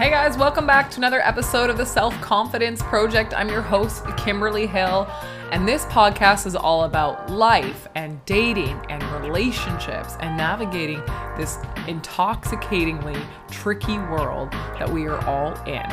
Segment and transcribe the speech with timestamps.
[0.00, 3.34] Hey guys, welcome back to another episode of the Self Confidence Project.
[3.34, 5.06] I'm your host, Kimberly Hill,
[5.52, 11.02] and this podcast is all about life and dating and relationships and navigating
[11.36, 11.58] this
[11.88, 13.20] intoxicatingly
[13.50, 15.84] tricky world that we are all in.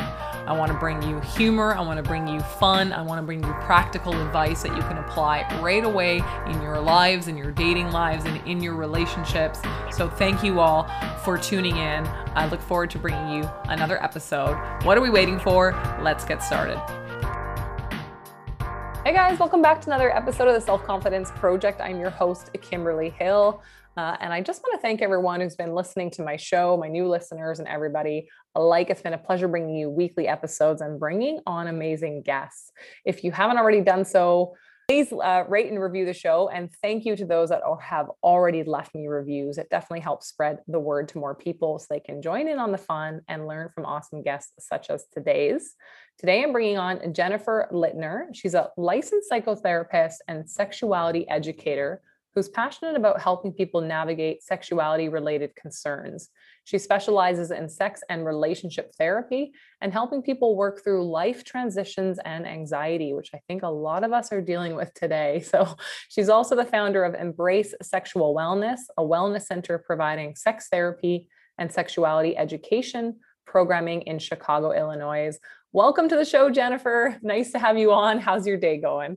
[0.48, 3.26] I want to bring you humor, I want to bring you fun, I want to
[3.26, 7.50] bring you practical advice that you can apply right away in your lives, in your
[7.50, 9.60] dating lives, and in your relationships.
[9.90, 10.88] So, thank you all
[11.24, 12.06] for tuning in.
[12.34, 14.54] I look forward to bringing you another episode.
[14.84, 15.72] What are we waiting for?
[16.00, 16.78] Let's get started.
[19.04, 21.80] Hey guys, welcome back to another episode of the Self Confidence Project.
[21.80, 23.62] I'm your host, Kimberly Hill.
[23.96, 26.88] Uh, and I just want to thank everyone who's been listening to my show, my
[26.88, 28.90] new listeners, and everybody alike.
[28.90, 32.70] It's been a pleasure bringing you weekly episodes and bringing on amazing guests.
[33.06, 34.54] If you haven't already done so,
[34.88, 36.48] please uh, rate and review the show.
[36.48, 39.58] And thank you to those that have already left me reviews.
[39.58, 42.72] It definitely helps spread the word to more people so they can join in on
[42.72, 45.74] the fun and learn from awesome guests such as today's.
[46.18, 48.24] Today, I'm bringing on Jennifer Litner.
[48.34, 52.02] She's a licensed psychotherapist and sexuality educator
[52.34, 56.30] who's passionate about helping people navigate sexuality related concerns.
[56.64, 62.48] She specializes in sex and relationship therapy and helping people work through life transitions and
[62.48, 65.44] anxiety, which I think a lot of us are dealing with today.
[65.48, 65.76] So,
[66.08, 71.70] she's also the founder of Embrace Sexual Wellness, a wellness center providing sex therapy and
[71.70, 75.38] sexuality education programming in Chicago, Illinois.
[75.72, 77.16] Welcome to the show, Jennifer.
[77.22, 78.18] Nice to have you on.
[78.18, 79.16] How's your day going?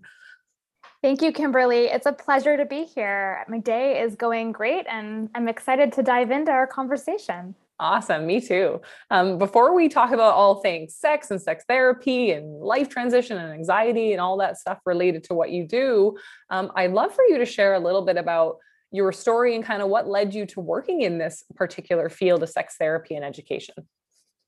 [1.01, 1.85] Thank you, Kimberly.
[1.85, 3.43] It's a pleasure to be here.
[3.49, 7.55] My day is going great, and I'm excited to dive into our conversation.
[7.79, 8.27] Awesome.
[8.27, 8.79] Me too.
[9.09, 13.51] Um, before we talk about all things sex and sex therapy and life transition and
[13.51, 16.15] anxiety and all that stuff related to what you do,
[16.51, 18.57] um, I'd love for you to share a little bit about
[18.91, 22.49] your story and kind of what led you to working in this particular field of
[22.49, 23.73] sex therapy and education.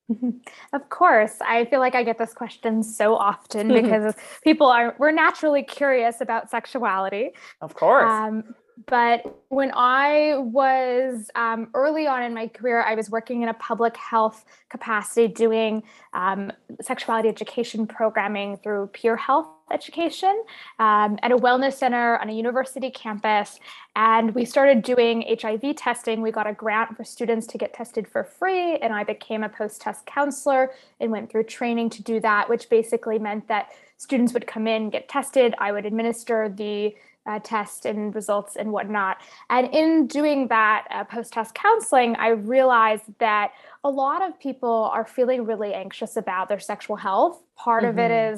[0.74, 1.36] Of course.
[1.42, 6.22] I feel like I get this question so often because people are, we're naturally curious
[6.22, 7.32] about sexuality.
[7.62, 8.10] Of course.
[8.10, 8.44] Um,
[8.88, 13.54] but when I was um, early on in my career, I was working in a
[13.54, 16.52] public health capacity doing um,
[16.82, 20.44] sexuality education programming through peer health education
[20.80, 23.60] um, at a wellness center on a university campus.
[23.96, 26.22] And we started doing HIV testing.
[26.22, 28.78] We got a grant for students to get tested for free.
[28.78, 32.70] And I became a post test counselor and went through training to do that, which
[32.70, 35.54] basically meant that students would come in, get tested.
[35.60, 36.96] I would administer the
[37.26, 39.18] uh, test and results and whatnot.
[39.50, 43.52] And in doing that uh, post test counseling, I realized that
[43.84, 47.42] a lot of people are feeling really anxious about their sexual health.
[47.56, 47.92] Part mm-hmm.
[47.92, 48.34] of it mm-hmm.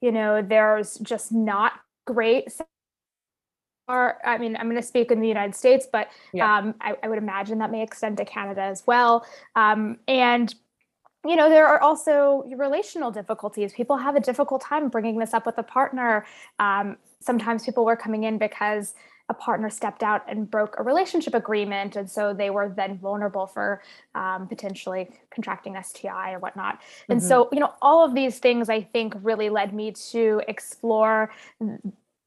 [0.00, 1.72] you know, there's just not
[2.06, 2.50] great.
[3.88, 6.58] Or, I mean, I'm going to speak in the United States, but yeah.
[6.58, 9.26] um, I, I, would imagine that may extend to Canada as well.
[9.56, 10.54] Um, and
[11.26, 15.44] you know there are also relational difficulties people have a difficult time bringing this up
[15.44, 16.24] with a partner
[16.58, 18.94] um, sometimes people were coming in because
[19.30, 23.46] a partner stepped out and broke a relationship agreement and so they were then vulnerable
[23.46, 23.80] for
[24.16, 27.12] um, potentially contracting sti or whatnot mm-hmm.
[27.12, 31.32] and so you know all of these things i think really led me to explore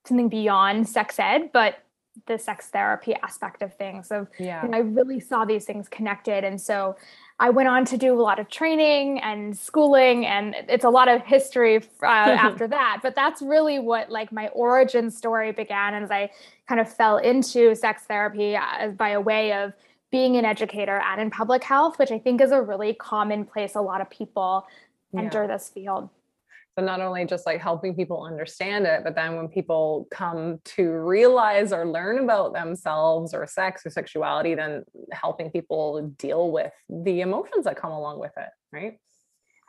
[0.05, 1.79] something beyond sex ed but
[2.27, 4.63] the sex therapy aspect of things of yeah.
[4.63, 6.95] You know, i really saw these things connected and so
[7.39, 11.07] I went on to do a lot of training and schooling, and it's a lot
[11.07, 12.99] of history uh, after that.
[13.01, 16.29] But that's really what like my origin story began as I
[16.67, 19.73] kind of fell into sex therapy uh, by a way of
[20.11, 23.73] being an educator and in public health, which I think is a really common place
[23.73, 24.67] a lot of people
[25.11, 25.21] yeah.
[25.21, 26.09] enter this field.
[26.77, 30.89] So not only just like helping people understand it, but then when people come to
[30.89, 37.21] realize or learn about themselves or sex or sexuality, then helping people deal with the
[37.21, 38.97] emotions that come along with it, right?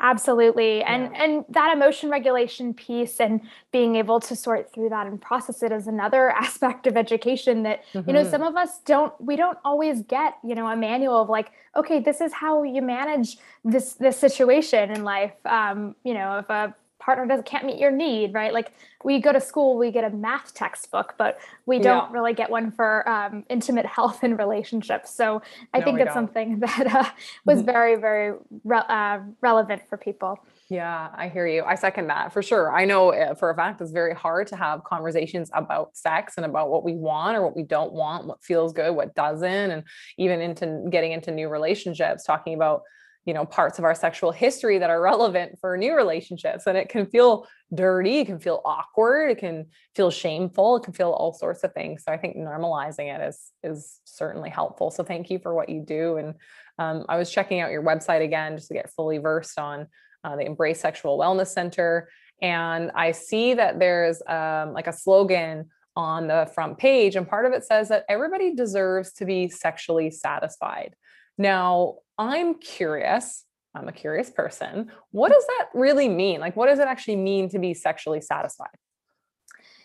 [0.00, 0.82] Absolutely.
[0.82, 1.24] And yeah.
[1.24, 3.40] and that emotion regulation piece and
[3.70, 7.84] being able to sort through that and process it is another aspect of education that
[7.92, 8.08] mm-hmm.
[8.08, 8.48] you know some mm-hmm.
[8.48, 12.20] of us don't we don't always get, you know, a manual of like, okay, this
[12.20, 15.34] is how you manage this this situation in life.
[15.44, 18.72] Um, you know, if a partner doesn't can't meet your need right like
[19.04, 22.12] we go to school we get a math textbook but we don't yeah.
[22.12, 25.42] really get one for um, intimate health and relationships so
[25.72, 26.14] i no, think it's don't.
[26.14, 27.10] something that uh,
[27.44, 27.66] was mm-hmm.
[27.66, 30.38] very very re- uh, relevant for people
[30.70, 31.62] yeah, I hear you.
[31.62, 32.74] I second that for sure.
[32.74, 36.46] I know uh, for a fact it's very hard to have conversations about sex and
[36.46, 39.84] about what we want or what we don't want, what feels good, what doesn't, and
[40.16, 42.82] even into getting into new relationships, talking about
[43.24, 46.66] you know parts of our sexual history that are relevant for new relationships.
[46.66, 49.66] And it can feel dirty it can feel awkward it can
[49.96, 52.04] feel shameful it can feel all sorts of things.
[52.04, 54.90] So i think normalizing it is is certainly helpful.
[54.90, 56.16] So thank you for what you do.
[56.18, 56.34] And
[56.78, 59.86] Um, I was checking out your website again just to get fully versed on
[60.24, 62.08] uh, the Embrace Sexual Wellness Center.
[62.42, 67.46] And I see that there's um, like a slogan on the front page, and part
[67.46, 70.96] of it says that everybody deserves to be sexually satisfied.
[71.38, 73.44] Now, I'm curious.
[73.74, 74.90] I'm a curious person.
[75.10, 76.40] What does that really mean?
[76.40, 78.68] Like, what does it actually mean to be sexually satisfied?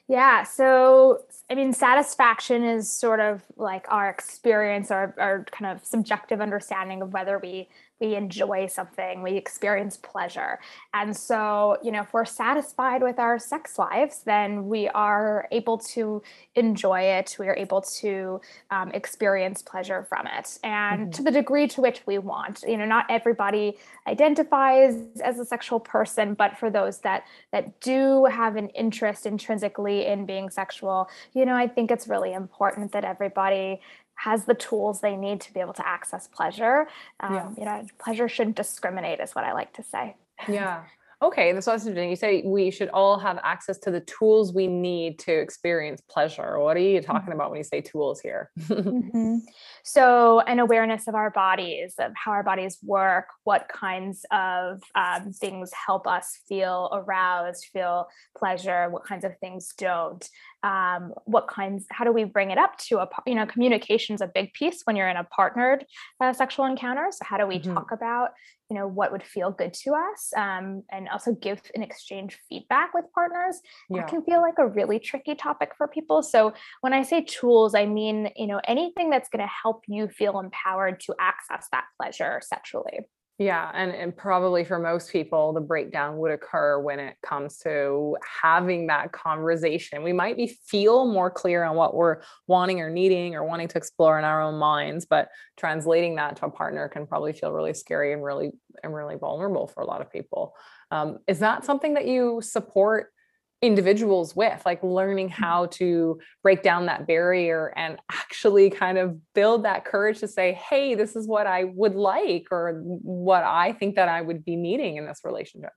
[0.08, 0.44] Yeah.
[0.44, 1.20] So,
[1.52, 7.04] I mean, satisfaction is sort of like our experience, our, our kind of subjective understanding
[7.04, 7.70] of whether we
[8.00, 10.60] we enjoy something, we experience pleasure.
[10.94, 15.78] And so, you know, if we're satisfied with our sex lives, then we are able
[15.78, 16.22] to
[16.56, 17.36] enjoy it.
[17.40, 18.42] We are able to
[18.72, 20.58] um, experience pleasure from it.
[20.64, 21.12] And mm-hmm.
[21.12, 25.80] to the degree to which we want, you know, not everybody identifies as a sexual
[25.80, 31.46] person, but for those that that do have an interest intrinsically in being sexual, you
[31.46, 33.82] know, I think it's really important that everybody
[34.24, 36.88] has the tools they need to be able to access pleasure.
[37.22, 37.50] Um, yeah.
[37.58, 40.16] You know, pleasure shouldn't discriminate, is what I like to say.
[40.48, 40.84] Yeah.
[41.22, 42.10] Okay, that's what interesting.
[42.10, 46.58] You say we should all have access to the tools we need to experience pleasure.
[46.60, 48.52] What are you talking about when you say tools here?
[48.60, 49.40] mm-hmm.
[49.84, 55.34] So, an awareness of our bodies, of how our bodies work, what kinds of um,
[55.34, 58.08] things help us feel aroused, feel
[58.38, 60.30] pleasure, what kinds of things don't
[60.64, 64.28] um, what kinds how do we bring it up to a you know communication's a
[64.28, 65.86] big piece when you're in a partnered
[66.20, 67.74] uh, sexual encounter so how do we mm-hmm.
[67.74, 68.32] talk about
[68.70, 72.94] you know what would feel good to us um, and also give and exchange feedback
[72.94, 73.98] with partners yeah.
[73.98, 77.76] that can feel like a really tricky topic for people so when i say tools
[77.76, 81.86] i mean you know anything that's going to help you feel empowered to access that
[82.00, 83.00] pleasure sexually
[83.40, 88.18] yeah, and, and probably for most people, the breakdown would occur when it comes to
[88.42, 90.04] having that conversation.
[90.04, 93.78] We might be feel more clear on what we're wanting or needing or wanting to
[93.78, 97.74] explore in our own minds, but translating that to a partner can probably feel really
[97.74, 98.52] scary and really
[98.84, 100.54] and really vulnerable for a lot of people.
[100.92, 103.14] Um, is that something that you support
[103.62, 109.66] individuals with like learning how to break down that barrier and actually kind of build
[109.66, 113.96] that courage to say hey this is what i would like or what i think
[113.96, 115.72] that i would be needing in this relationship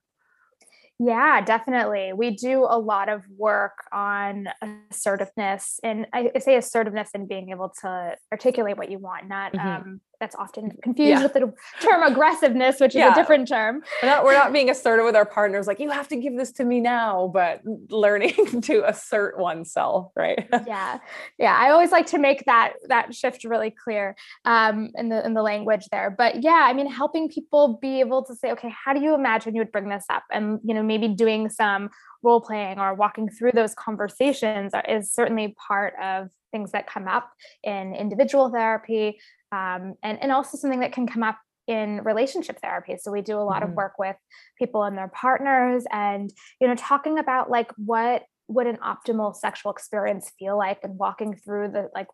[0.99, 2.13] yeah, definitely.
[2.13, 4.47] We do a lot of work on
[4.91, 9.67] assertiveness, and I say assertiveness and being able to articulate what you want, not mm-hmm.
[9.67, 11.23] um, that's often confused yeah.
[11.23, 13.11] with the term aggressiveness, which is yeah.
[13.11, 13.81] a different term.
[14.01, 16.51] We're not, we're not being assertive with our partners, like, you have to give this
[16.53, 20.47] to me now, but learning to assert oneself, right?
[20.67, 20.99] yeah.
[21.37, 21.57] Yeah.
[21.59, 24.15] I always like to make that that shift really clear
[24.45, 26.09] um, in the in the language there.
[26.09, 29.55] But yeah, I mean, helping people be able to say, okay, how do you imagine
[29.55, 30.23] you would bring this up?
[30.31, 31.89] And you know, maybe doing some
[32.21, 37.29] role playing or walking through those conversations is certainly part of things that come up
[37.63, 39.19] in individual therapy
[39.51, 43.37] um, and, and also something that can come up in relationship therapy so we do
[43.37, 43.71] a lot mm-hmm.
[43.71, 44.15] of work with
[44.57, 46.29] people and their partners and
[46.59, 51.35] you know talking about like what would an optimal sexual experience feel like and walking
[51.35, 52.07] through the like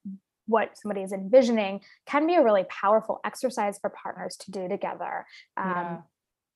[0.46, 5.26] what somebody is envisioning can be a really powerful exercise for partners to do together
[5.58, 5.98] um, yeah.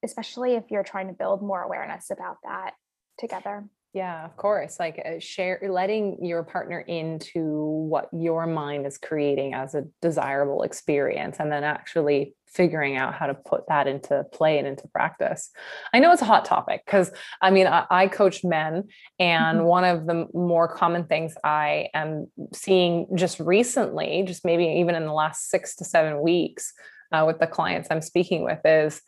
[0.03, 2.73] especially if you're trying to build more awareness about that
[3.17, 4.79] together yeah, of course.
[4.79, 10.63] Like uh, share, letting your partner into what your mind is creating as a desirable
[10.63, 15.51] experience, and then actually figuring out how to put that into play and into practice.
[15.93, 18.85] I know it's a hot topic because I mean, I, I coach men,
[19.19, 19.67] and mm-hmm.
[19.67, 25.05] one of the more common things I am seeing just recently, just maybe even in
[25.05, 26.73] the last six to seven weeks
[27.11, 29.03] uh, with the clients I'm speaking with, is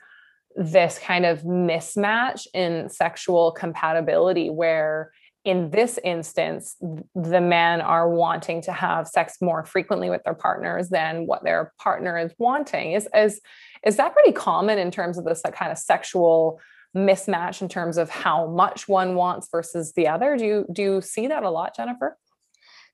[0.55, 5.11] this kind of mismatch in sexual compatibility where
[5.43, 6.75] in this instance
[7.13, 11.71] the men are wanting to have sex more frequently with their partners than what their
[11.79, 12.93] partner is wanting.
[12.93, 13.39] Is is
[13.85, 16.59] is that pretty common in terms of this like kind of sexual
[16.95, 20.35] mismatch in terms of how much one wants versus the other?
[20.35, 22.17] Do you do you see that a lot jennifer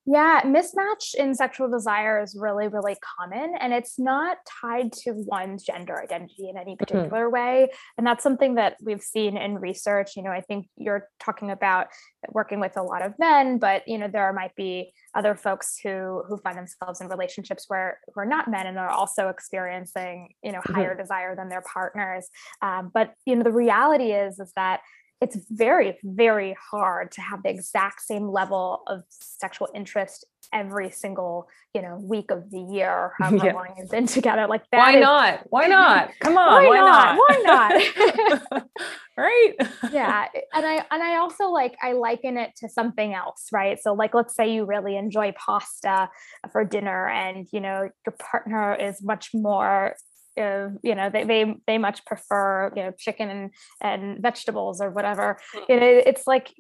[0.06, 5.64] yeah, mismatch in sexual desire is really, really common, and it's not tied to one's
[5.64, 6.78] gender identity in any mm-hmm.
[6.78, 7.34] particular mm-hmm.
[7.34, 7.70] way.
[8.00, 10.16] And that's something that we've seen in research.
[10.16, 11.88] You know, I think you're talking about
[12.30, 16.24] working with a lot of men, but you know, there might be other folks who
[16.28, 20.52] who find themselves in relationships where who are not men and are also experiencing you
[20.52, 21.02] know higher mm-hmm.
[21.02, 22.28] desire than their partners.
[22.64, 24.82] Um, but you know, the reality is is that
[25.22, 31.48] it's very very hard to have the exact same level of sexual interest every single
[31.74, 33.54] you know week of the year however yeah.
[33.54, 34.48] long you've been together.
[34.48, 35.40] Like that why is, not?
[35.50, 36.12] Why not?
[36.20, 37.44] Come on why, why not?
[37.44, 37.84] not?
[37.96, 38.68] Why not?
[39.18, 39.54] Right?
[39.92, 43.78] Yeah and i and i also like i liken it to something else right?
[43.80, 46.10] So like let's say you really enjoy pasta
[46.52, 49.96] for dinner and you know your partner is much more
[50.40, 54.90] uh, you know they, they they much prefer you know chicken and, and vegetables or
[54.90, 55.38] whatever.
[55.56, 55.66] Mm.
[55.70, 56.54] you know it's like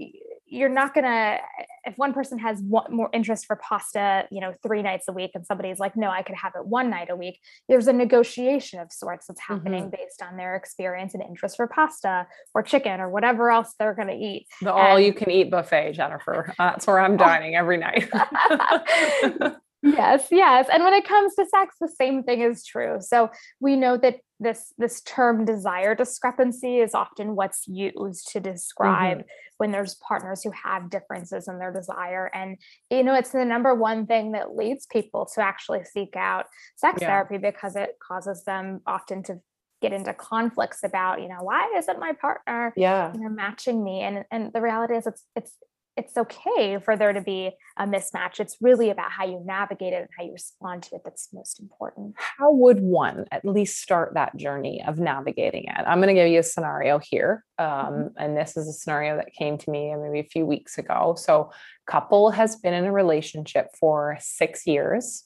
[0.51, 1.39] you're not gonna
[1.85, 5.31] if one person has one, more interest for pasta you know three nights a week
[5.33, 8.79] and somebody's like no i could have it one night a week there's a negotiation
[8.79, 9.91] of sorts that's happening mm-hmm.
[9.91, 14.07] based on their experience and interest for pasta or chicken or whatever else they're going
[14.09, 14.45] to eat.
[14.61, 16.53] The all you can eat buffet jennifer.
[16.57, 18.09] That's where i'm dining every night
[19.83, 23.75] yes yes and when it comes to sex the same thing is true so we
[23.75, 29.27] know that this this term desire discrepancy is often what's used to describe mm-hmm.
[29.57, 32.57] when there's partners who have differences in their desire and
[32.89, 36.45] you know it's the number one thing that leads people to actually seek out
[36.75, 37.07] sex yeah.
[37.07, 39.39] therapy because it causes them often to
[39.81, 44.01] get into conflicts about you know why isn't my partner yeah you know matching me
[44.01, 45.55] and and the reality is it's it's
[46.01, 48.39] it's okay for there to be a mismatch.
[48.39, 51.59] It's really about how you navigate it and how you respond to it that's most
[51.59, 52.15] important.
[52.17, 55.83] How would one at least start that journey of navigating it?
[55.85, 57.45] I'm going to give you a scenario here.
[57.59, 58.07] Um, mm-hmm.
[58.17, 61.15] and this is a scenario that came to me maybe a few weeks ago.
[61.17, 61.51] So,
[61.87, 65.25] couple has been in a relationship for six years.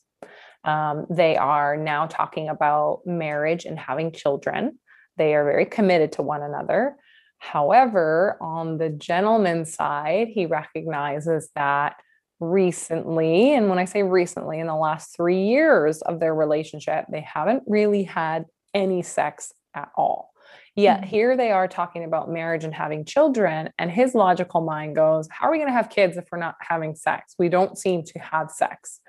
[0.64, 4.80] Um, they are now talking about marriage and having children.
[5.18, 6.98] They are very committed to one another.
[7.38, 11.98] However, on the gentleman's side, he recognizes that
[12.40, 17.22] recently, and when I say recently, in the last three years of their relationship, they
[17.22, 20.32] haven't really had any sex at all.
[20.76, 21.10] Yet mm-hmm.
[21.10, 25.48] here they are talking about marriage and having children, and his logical mind goes, How
[25.48, 27.36] are we going to have kids if we're not having sex?
[27.40, 29.00] We don't seem to have sex.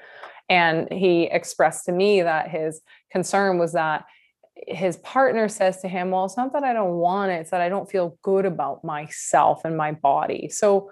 [0.48, 2.80] And he expressed to me that his
[3.10, 4.04] concern was that
[4.66, 7.60] his partner says to him, Well, it's not that I don't want it, it's that
[7.60, 10.48] I don't feel good about myself and my body.
[10.48, 10.90] So,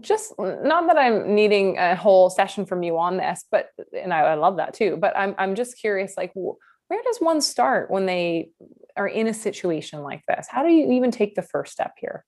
[0.00, 4.20] just not that I'm needing a whole session from you on this, but and I,
[4.20, 4.96] I love that too.
[4.96, 8.50] But I'm I'm just curious, like, where does one start when they
[8.96, 10.46] are in a situation like this?
[10.48, 12.24] How do you even take the first step here?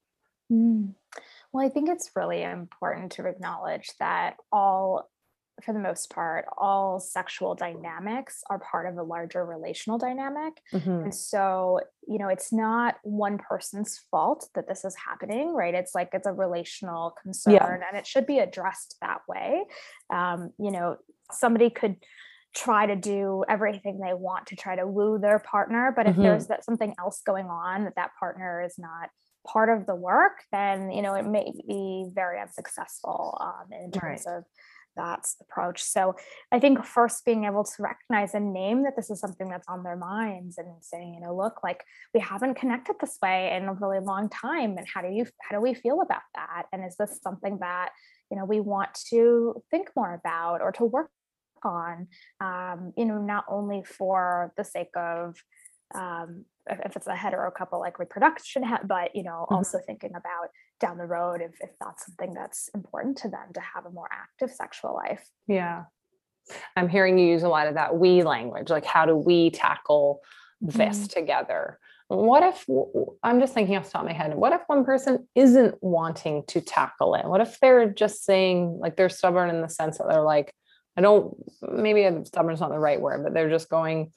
[0.52, 0.94] Mm.
[1.52, 5.09] Well, I think it's really important to acknowledge that all
[5.64, 10.54] for the most part, all sexual dynamics are part of a larger relational dynamic.
[10.72, 11.04] Mm-hmm.
[11.04, 15.74] And so, you know, it's not one person's fault that this is happening, right?
[15.74, 17.86] It's like it's a relational concern yeah.
[17.88, 19.64] and it should be addressed that way.
[20.12, 20.96] Um, you know,
[21.30, 21.96] somebody could
[22.54, 26.22] try to do everything they want to try to woo their partner, but if mm-hmm.
[26.22, 29.08] there's that something else going on that that partner is not
[29.46, 34.24] part of the work, then you know it may be very unsuccessful um, in terms
[34.26, 34.36] right.
[34.36, 34.44] of
[34.96, 35.82] that's approach.
[35.82, 36.16] So
[36.52, 39.82] I think first being able to recognize and name that this is something that's on
[39.82, 43.72] their minds and saying, you know, look, like we haven't connected this way in a
[43.74, 44.76] really long time.
[44.76, 46.64] And how do you how do we feel about that?
[46.72, 47.90] And is this something that,
[48.30, 51.10] you know, we want to think more about or to work
[51.62, 52.08] on?
[52.40, 55.36] Um, you know, not only for the sake of
[55.94, 59.54] um, if it's a hetero couple like reproduction but you know mm-hmm.
[59.54, 63.60] also thinking about down the road if, if that's something that's important to them to
[63.60, 65.84] have a more active sexual life yeah
[66.76, 70.20] i'm hearing you use a lot of that we language like how do we tackle
[70.60, 71.06] this mm-hmm.
[71.06, 71.78] together
[72.08, 72.66] what if
[73.22, 76.42] i'm just thinking off the top of my head what if one person isn't wanting
[76.46, 80.08] to tackle it what if they're just saying like they're stubborn in the sense that
[80.08, 80.52] they're like
[80.96, 84.10] i don't maybe stubborn is not the right word but they're just going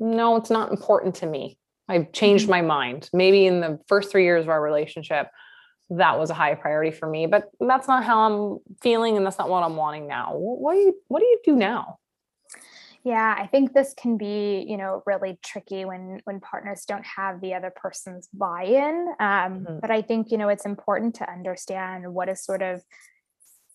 [0.00, 1.58] no, it's not important to me.
[1.88, 2.50] I've changed mm-hmm.
[2.50, 3.10] my mind.
[3.12, 5.28] Maybe in the first three years of our relationship,
[5.90, 9.38] that was a high priority for me, but that's not how I'm feeling and that's
[9.38, 10.32] not what I'm wanting now.
[10.34, 11.98] What do you what do you do now?
[13.02, 17.40] Yeah, I think this can be, you know, really tricky when when partners don't have
[17.40, 19.08] the other person's buy-in.
[19.18, 19.26] Um,
[19.64, 19.78] mm-hmm.
[19.80, 22.82] But I think, you know, it's important to understand what is sort of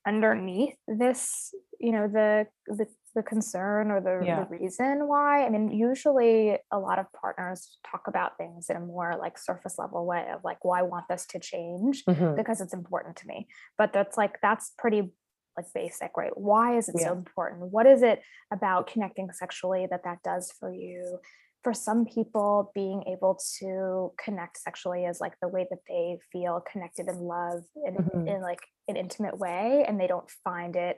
[0.08, 4.44] underneath this, you know, the the the concern or the, yeah.
[4.44, 5.46] the, reason why.
[5.46, 9.80] I mean, usually a lot of partners talk about things in a more like surface
[9.80, 12.36] level way of like, well, I want this to change mm-hmm.
[12.36, 13.48] because it's important to me.
[13.78, 15.14] But that's like, that's pretty
[15.58, 16.36] like basic, right?
[16.36, 17.08] Why is it yeah.
[17.08, 17.72] so important?
[17.72, 21.20] What is it about connecting sexually that that does for you?
[21.64, 26.64] For some people, being able to connect sexually is like the way that they feel
[26.72, 28.28] connected and love in, mm-hmm.
[28.28, 30.98] in like an intimate way, and they don't find it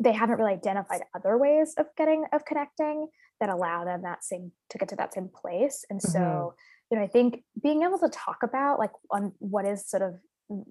[0.00, 3.08] they haven't really identified other ways of getting of connecting
[3.40, 6.54] that allow them that same to get to that same place and so mm-hmm.
[6.90, 10.14] you know i think being able to talk about like on what is sort of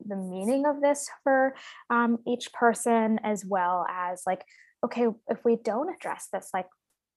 [0.07, 1.53] the meaning of this for
[1.91, 4.43] um, each person as well as like
[4.83, 6.67] okay if we don't address this like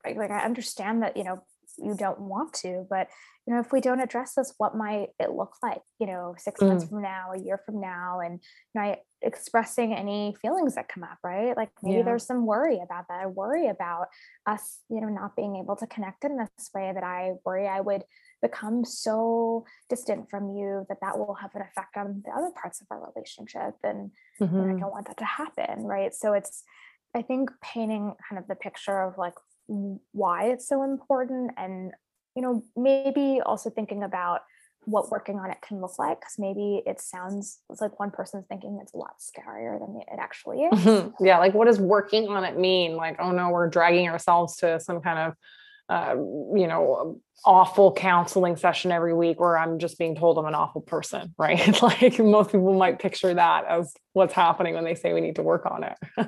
[0.04, 1.42] like i understand that you know
[1.82, 3.08] you don't want to but
[3.46, 6.60] you know if we don't address this what might it look like you know six
[6.60, 6.68] mm.
[6.68, 8.40] months from now a year from now and
[8.74, 12.02] you know, expressing any feelings that come up right like maybe yeah.
[12.02, 14.06] there's some worry about that i worry about
[14.46, 17.80] us you know not being able to connect in this way that i worry i
[17.80, 18.02] would
[18.40, 22.80] become so distant from you that that will have an effect on the other parts
[22.80, 24.10] of our relationship and,
[24.40, 24.56] mm-hmm.
[24.56, 26.62] and i don't want that to happen right so it's
[27.14, 29.34] i think painting kind of the picture of like
[30.12, 31.92] why it's so important and
[32.34, 34.40] you know maybe also thinking about
[34.84, 38.46] what working on it can look like because maybe it sounds it's like one person's
[38.48, 41.12] thinking it's a lot scarier than it actually is.
[41.20, 42.96] Yeah like what does working on it mean?
[42.96, 45.34] Like oh no we're dragging ourselves to some kind of
[45.90, 50.54] uh, you know awful counseling session every week where I'm just being told I'm an
[50.54, 51.82] awful person, right?
[51.82, 55.42] like most people might picture that as what's happening when they say we need to
[55.42, 55.96] work on it.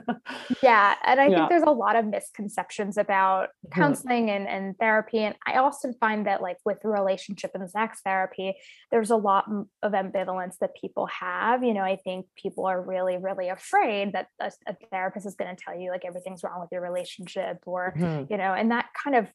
[0.62, 0.94] yeah.
[1.04, 1.36] And I yeah.
[1.36, 3.80] think there's a lot of misconceptions about mm-hmm.
[3.80, 4.46] counseling mm-hmm.
[4.46, 5.18] and, and therapy.
[5.18, 8.54] And I also find that like with relationship and sex therapy,
[8.92, 9.46] there's a lot
[9.82, 11.64] of ambivalence that people have.
[11.64, 15.54] You know, I think people are really, really afraid that a, a therapist is going
[15.54, 18.32] to tell you like everything's wrong with your relationship or, mm-hmm.
[18.32, 19.28] you know, and that kind of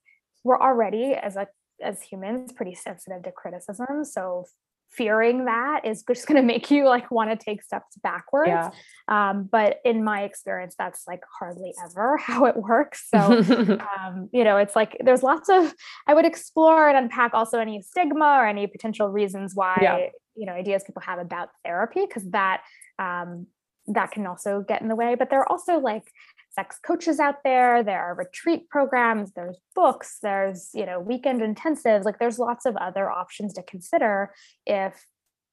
[0.44, 1.48] we're already as a
[1.84, 4.46] as humans pretty sensitive to criticism so
[4.90, 8.70] fearing that is just going to make you like want to take steps backwards yeah.
[9.08, 13.20] um, but in my experience that's like hardly ever how it works so
[14.00, 15.74] um, you know it's like there's lots of
[16.08, 20.08] i would explore and unpack also any stigma or any potential reasons why yeah.
[20.36, 22.62] you know ideas people have about therapy because that
[23.00, 23.48] um,
[23.88, 26.12] that can also get in the way but there are also like
[26.58, 32.04] sex coaches out there there are retreat programs there's books there's you know weekend intensives
[32.04, 34.34] like there's lots of other options to consider
[34.66, 35.06] if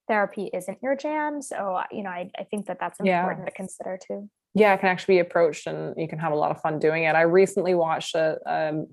[0.09, 3.45] therapy isn't your jam so you know i, I think that that's important yeah.
[3.45, 6.51] to consider too yeah it can actually be approached and you can have a lot
[6.51, 8.87] of fun doing it i recently watched a um,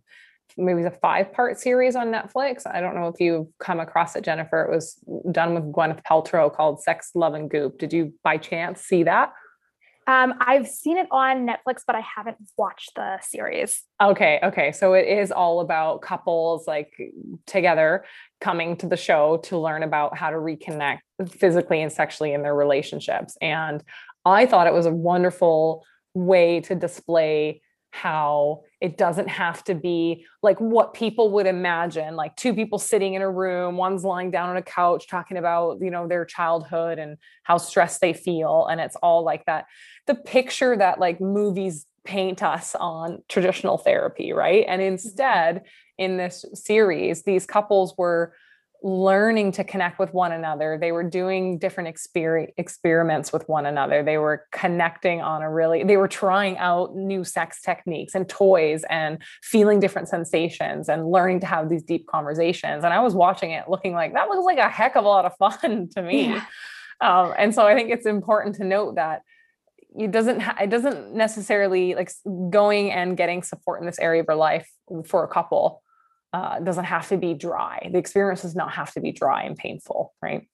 [0.57, 2.63] maybe a five part series on Netflix.
[2.69, 4.63] I don't know if you've come across it, Jennifer.
[4.63, 4.95] It was
[5.31, 7.77] done with Gwyneth Paltrow called Sex, Love, and Goop.
[7.77, 9.31] Did you by chance see that?
[10.07, 13.83] Um, I've seen it on Netflix, but I haven't watched the series.
[14.01, 14.71] Okay, okay.
[14.71, 16.91] So it is all about couples like
[17.45, 18.05] together
[18.39, 22.55] coming to the show to learn about how to reconnect physically and sexually in their
[22.55, 23.37] relationships.
[23.41, 23.83] And
[24.25, 27.61] I thought it was a wonderful way to display
[27.91, 33.13] how it doesn't have to be like what people would imagine like two people sitting
[33.13, 36.97] in a room one's lying down on a couch talking about you know their childhood
[36.99, 39.65] and how stressed they feel and it's all like that
[40.07, 44.93] the picture that like movies paint us on traditional therapy right and mm-hmm.
[44.93, 45.63] instead
[45.97, 48.33] in this series these couples were
[48.83, 50.77] learning to connect with one another.
[50.79, 54.01] They were doing different exper- experiments with one another.
[54.01, 58.83] They were connecting on a really, they were trying out new sex techniques and toys
[58.89, 62.83] and feeling different sensations and learning to have these deep conversations.
[62.83, 65.25] And I was watching it looking like that looks like a heck of a lot
[65.25, 66.29] of fun to me.
[66.29, 66.45] Yeah.
[67.01, 69.21] Um, and so I think it's important to note that
[69.97, 72.11] it doesn't ha- it doesn't necessarily like
[72.49, 74.69] going and getting support in this area of your life
[75.05, 75.83] for a couple
[76.33, 77.89] uh, doesn't have to be dry.
[77.91, 80.47] The experience does not have to be dry and painful, right?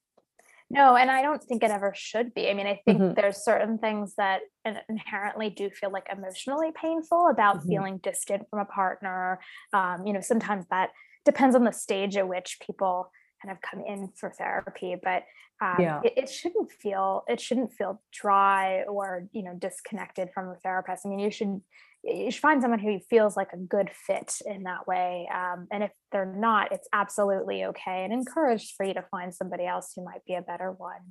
[0.69, 2.49] No, and I don't think it ever should be.
[2.49, 3.13] I mean, I think mm-hmm.
[3.13, 4.41] there's certain things that
[4.89, 7.69] inherently do feel like emotionally painful about mm-hmm.
[7.69, 9.39] feeling distant from a partner.
[9.71, 10.89] Um, you know, sometimes that
[11.23, 13.11] depends on the stage at which people
[13.41, 15.23] kind of come in for therapy, but
[15.61, 16.01] um, yeah.
[16.03, 21.05] it, it shouldn't feel it shouldn't feel dry or you know disconnected from the therapist.
[21.05, 21.61] I mean, you should
[22.03, 25.27] you should find someone who feels like a good fit in that way.
[25.33, 29.65] Um, and if they're not, it's absolutely okay and encouraged for you to find somebody
[29.65, 31.01] else who might be a better one.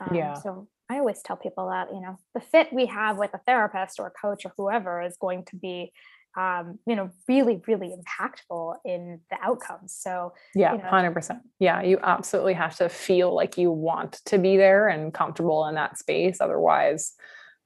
[0.00, 0.34] Um, yeah.
[0.34, 4.00] So I always tell people that, you know, the fit we have with a therapist
[4.00, 5.92] or a coach or whoever is going to be,
[6.36, 9.94] um, you know, really, really impactful in the outcomes.
[9.96, 11.40] So, yeah, you know, 100%.
[11.58, 15.74] Yeah, you absolutely have to feel like you want to be there and comfortable in
[15.74, 16.38] that space.
[16.40, 17.14] Otherwise,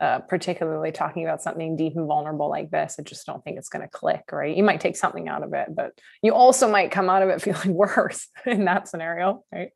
[0.01, 3.69] uh, particularly talking about something deep and vulnerable like this, I just don't think it's
[3.69, 4.57] going to click, right?
[4.57, 7.43] You might take something out of it, but you also might come out of it
[7.43, 9.71] feeling worse in that scenario, right?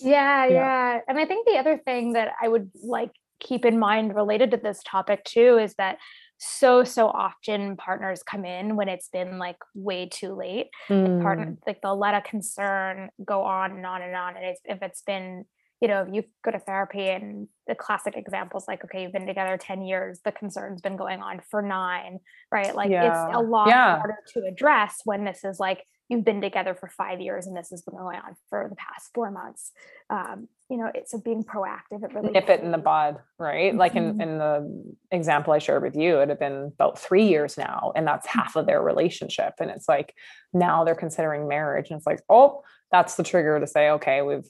[0.00, 0.98] Yeah, yeah, yeah.
[1.08, 4.56] And I think the other thing that I would like keep in mind related to
[4.56, 5.98] this topic too is that
[6.38, 11.22] so so often partners come in when it's been like way too late mm.
[11.22, 14.82] partner like they'll let a concern go on and on and on and it's, if
[14.82, 15.44] it's been
[15.82, 19.58] you know, you go to therapy and the classic examples like, okay, you've been together
[19.58, 22.20] 10 years, the concern's been going on for nine,
[22.52, 22.72] right?
[22.74, 23.26] Like yeah.
[23.26, 23.98] it's a lot yeah.
[23.98, 27.70] harder to address when this is like, you've been together for five years and this
[27.70, 29.72] has been going on for the past four months
[30.10, 33.74] um, you know it's a being proactive it really nip it in the bud right
[33.74, 34.20] like in, mm-hmm.
[34.20, 38.06] in the example i shared with you it had been about three years now and
[38.06, 38.30] that's mm.
[38.30, 40.14] half of their relationship and it's like
[40.52, 44.48] now they're considering marriage and it's like oh that's the trigger to say okay we've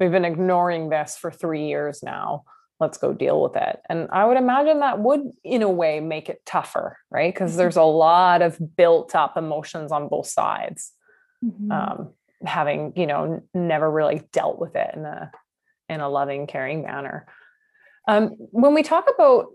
[0.00, 2.44] we've been ignoring this for three years now
[2.80, 6.28] let's go deal with it and i would imagine that would in a way make
[6.28, 7.58] it tougher right because mm-hmm.
[7.58, 10.92] there's a lot of built up emotions on both sides
[11.44, 11.70] mm-hmm.
[11.70, 12.10] um,
[12.44, 15.30] having you know never really dealt with it in a
[15.88, 17.26] in a loving caring manner
[18.06, 19.46] um, when we talk about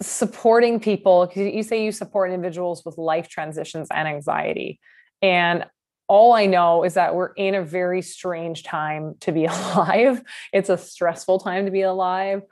[0.00, 4.80] supporting people you say you support individuals with life transitions and anxiety
[5.22, 5.64] and
[6.08, 10.22] all I know is that we're in a very strange time to be alive.
[10.52, 12.42] It's a stressful time to be alive.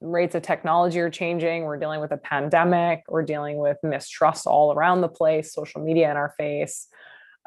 [0.00, 1.64] Rates of technology are changing.
[1.64, 3.02] We're dealing with a pandemic.
[3.08, 6.86] We're dealing with mistrust all around the place, social media in our face.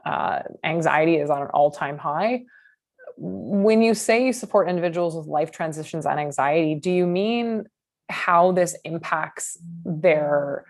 [0.06, 2.44] Uh, anxiety is on an all time high.
[3.18, 7.66] When you say you support individuals with life transitions and anxiety, do you mean
[8.10, 10.66] how this impacts their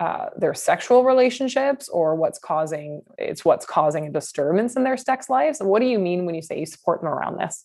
[0.00, 5.30] uh, their sexual relationships or what's causing it's what's causing a disturbance in their sex
[5.30, 5.60] lives?
[5.60, 7.64] What do you mean when you say you support them around this?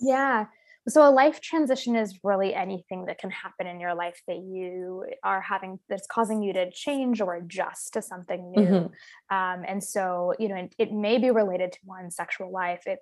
[0.00, 0.46] Yeah.
[0.88, 5.04] So a life transition is really anything that can happen in your life that you
[5.24, 8.62] are having that's causing you to change or adjust to something new.
[8.66, 9.36] Mm-hmm.
[9.36, 13.00] um, and so you know it, it, may be related to one's sexual life it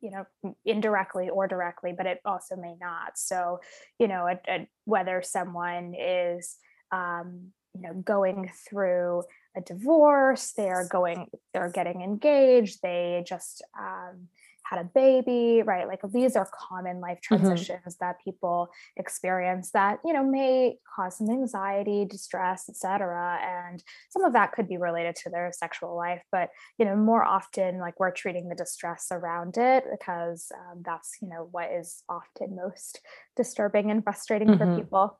[0.00, 0.24] you know
[0.64, 3.16] indirectly or directly but it also may not.
[3.16, 3.60] So
[3.98, 6.56] you know a, a, whether someone is
[6.92, 9.22] um, you know going through
[9.56, 14.28] a divorce they're going they're getting engaged they just um,
[14.68, 17.36] had a baby right like these are common life mm-hmm.
[17.42, 18.04] transitions mm-hmm.
[18.04, 24.32] that people experience that you know may cause some anxiety distress etc and some of
[24.32, 28.10] that could be related to their sexual life but you know more often like we're
[28.10, 33.00] treating the distress around it because um, that's you know what is often most
[33.36, 34.74] disturbing and frustrating mm-hmm.
[34.74, 35.18] for people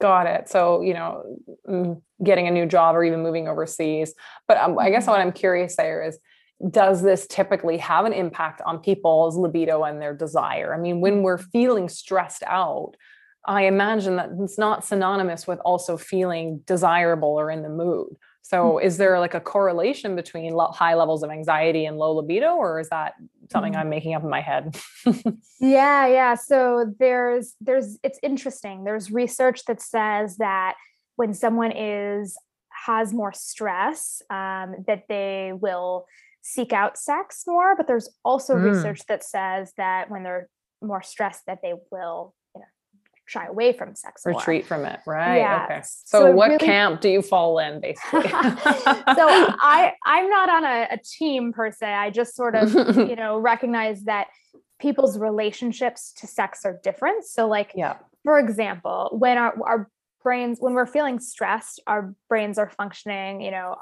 [0.00, 0.48] Got it.
[0.48, 4.14] So, you know, getting a new job or even moving overseas.
[4.46, 5.12] But um, I guess mm-hmm.
[5.12, 6.18] what I'm curious there is
[6.70, 10.74] does this typically have an impact on people's libido and their desire?
[10.74, 12.94] I mean, when we're feeling stressed out,
[13.46, 18.08] I imagine that it's not synonymous with also feeling desirable or in the mood.
[18.42, 18.86] So, mm-hmm.
[18.86, 22.88] is there like a correlation between high levels of anxiety and low libido, or is
[22.88, 23.14] that
[23.50, 23.80] something mm-hmm.
[23.80, 24.76] I'm making up in my head?
[25.60, 26.34] yeah, yeah.
[26.34, 28.84] So there's there's it's interesting.
[28.84, 30.74] There's research that says that
[31.16, 32.36] when someone is
[32.86, 36.06] has more stress, um, that they will
[36.42, 37.76] seek out sex more.
[37.76, 38.72] But there's also mm.
[38.72, 40.48] research that says that when they're
[40.80, 42.34] more stressed, that they will
[43.28, 44.78] shy away from sex retreat more.
[44.78, 45.64] from it right yeah.
[45.64, 46.64] okay so, so what really...
[46.64, 48.22] camp do you fall in basically?
[49.18, 51.86] So i i'm not on a, a, team per se.
[51.86, 54.28] I just sort of you know recognize that
[54.78, 57.24] people's relationships to sex are different.
[57.24, 57.96] So like yeah.
[58.24, 59.90] for example when our, our
[60.22, 63.76] brains when we're feeling stressed our brains are functioning you know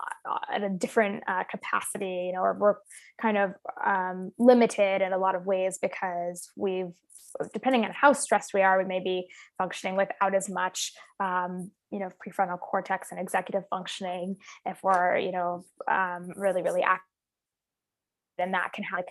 [0.53, 2.75] at a different uh, capacity you know or we're
[3.20, 6.92] kind of um, limited in a lot of ways because we've
[7.53, 11.99] depending on how stressed we are we may be functioning without as much um, you
[11.99, 17.05] know prefrontal cortex and executive functioning if we're you know um, really really active.
[18.38, 19.05] And that can have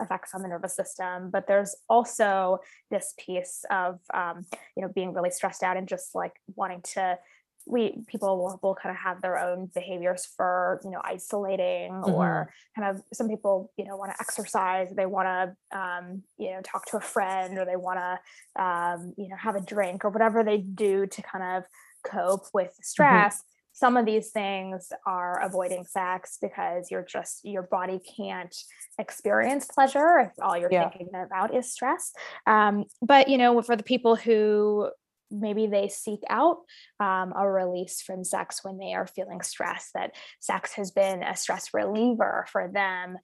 [0.00, 2.58] effects on the nervous system but there's also
[2.90, 4.44] this piece of um,
[4.76, 7.18] you know being really stressed out and just like wanting to
[7.66, 12.10] we people will, will kind of have their own behaviors for you know isolating mm-hmm.
[12.10, 16.50] or kind of some people you know want to exercise they want to um, you
[16.50, 20.04] know talk to a friend or they want to um, you know have a drink
[20.04, 21.64] or whatever they do to kind of
[22.04, 22.82] cope with mm-hmm.
[22.82, 28.54] stress mm-hmm some of these things are avoiding sex because you're just your body can't
[28.98, 30.88] experience pleasure if all you're yeah.
[30.88, 32.12] thinking about is stress
[32.46, 34.88] um, but you know for the people who
[35.32, 36.58] maybe they seek out
[37.00, 41.34] um, a release from sex when they are feeling stressed, that sex has been a
[41.34, 43.16] stress reliever for them,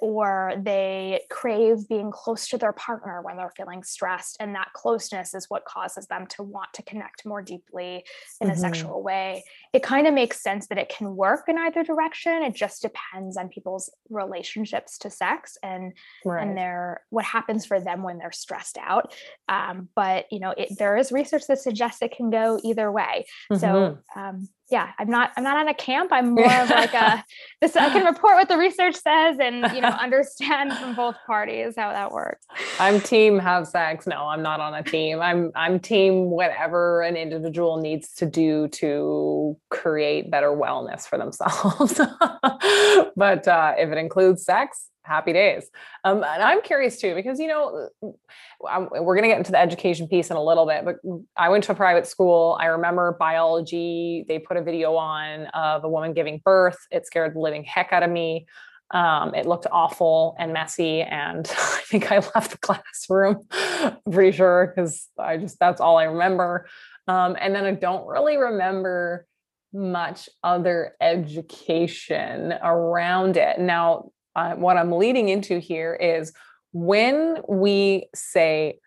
[0.00, 4.36] or they crave being close to their partner when they're feeling stressed.
[4.40, 8.04] And that closeness is what causes them to want to connect more deeply
[8.40, 8.56] in mm-hmm.
[8.56, 9.44] a sexual way.
[9.72, 12.42] It kind of makes sense that it can work in either direction.
[12.42, 15.92] It just depends on people's relationships to sex and,
[16.24, 16.42] right.
[16.42, 19.14] and their what happens for them when they're stressed out.
[19.48, 23.26] Um, but you know, it, there is research that suggests it can go either way.
[23.52, 23.60] Mm-hmm.
[23.60, 26.12] So um, yeah, I'm not I'm not on a camp.
[26.12, 27.24] I'm more of like a
[27.60, 31.74] this I can report what the research says and you know understand from both parties
[31.76, 32.46] how that works.
[32.80, 34.06] I'm team have sex.
[34.06, 35.20] No, I'm not on a team.
[35.20, 42.00] I'm I'm team whatever an individual needs to do to create better wellness for themselves.
[43.16, 45.70] but uh, if it includes sex, happy days.
[46.04, 47.88] Um, and I'm curious too, because, you know,
[48.68, 50.96] I'm, we're going to get into the education piece in a little bit, but
[51.36, 52.56] I went to a private school.
[52.60, 56.78] I remember biology, they put a video on of a woman giving birth.
[56.90, 58.46] It scared the living heck out of me.
[58.92, 61.02] Um, it looked awful and messy.
[61.02, 63.46] And I think I left the classroom,
[64.10, 66.68] pretty sure, because I just, that's all I remember.
[67.08, 69.26] Um, and then I don't really remember
[69.72, 73.58] much other education around it.
[73.58, 76.32] Now, uh, what I'm leading into here is
[76.72, 78.78] when we say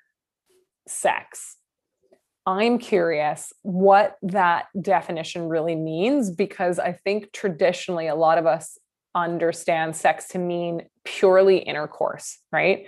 [0.88, 1.58] sex,
[2.46, 8.78] I'm curious what that definition really means because I think traditionally a lot of us
[9.16, 12.86] understand sex to mean purely intercourse, right?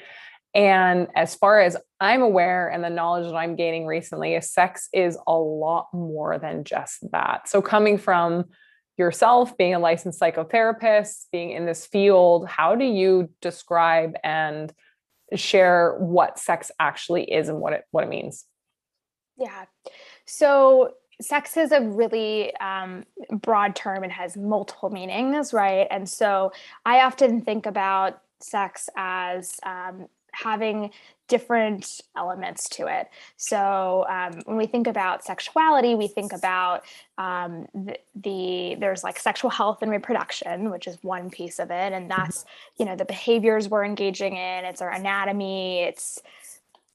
[0.54, 4.88] And as far as I'm aware, and the knowledge that I'm gaining recently, is sex
[4.94, 7.48] is a lot more than just that.
[7.48, 8.46] So, coming from
[8.98, 14.74] yourself, being a licensed psychotherapist, being in this field, how do you describe and
[15.36, 18.46] share what sex actually is and what it what it means?
[19.38, 19.66] Yeah.
[20.26, 25.88] So sex is a really um, broad term and has multiple meanings, right?
[25.90, 26.52] And so
[26.86, 30.92] I often think about sex as um, having
[31.28, 33.08] different elements to it.
[33.38, 36.84] So um, when we think about sexuality, we think about
[37.18, 41.94] um, the, the, there's like sexual health and reproduction, which is one piece of it,
[41.94, 42.22] and mm-hmm.
[42.22, 42.46] that's
[42.78, 44.66] you know the behaviors we're engaging in.
[44.66, 45.84] It's our anatomy.
[45.84, 46.20] It's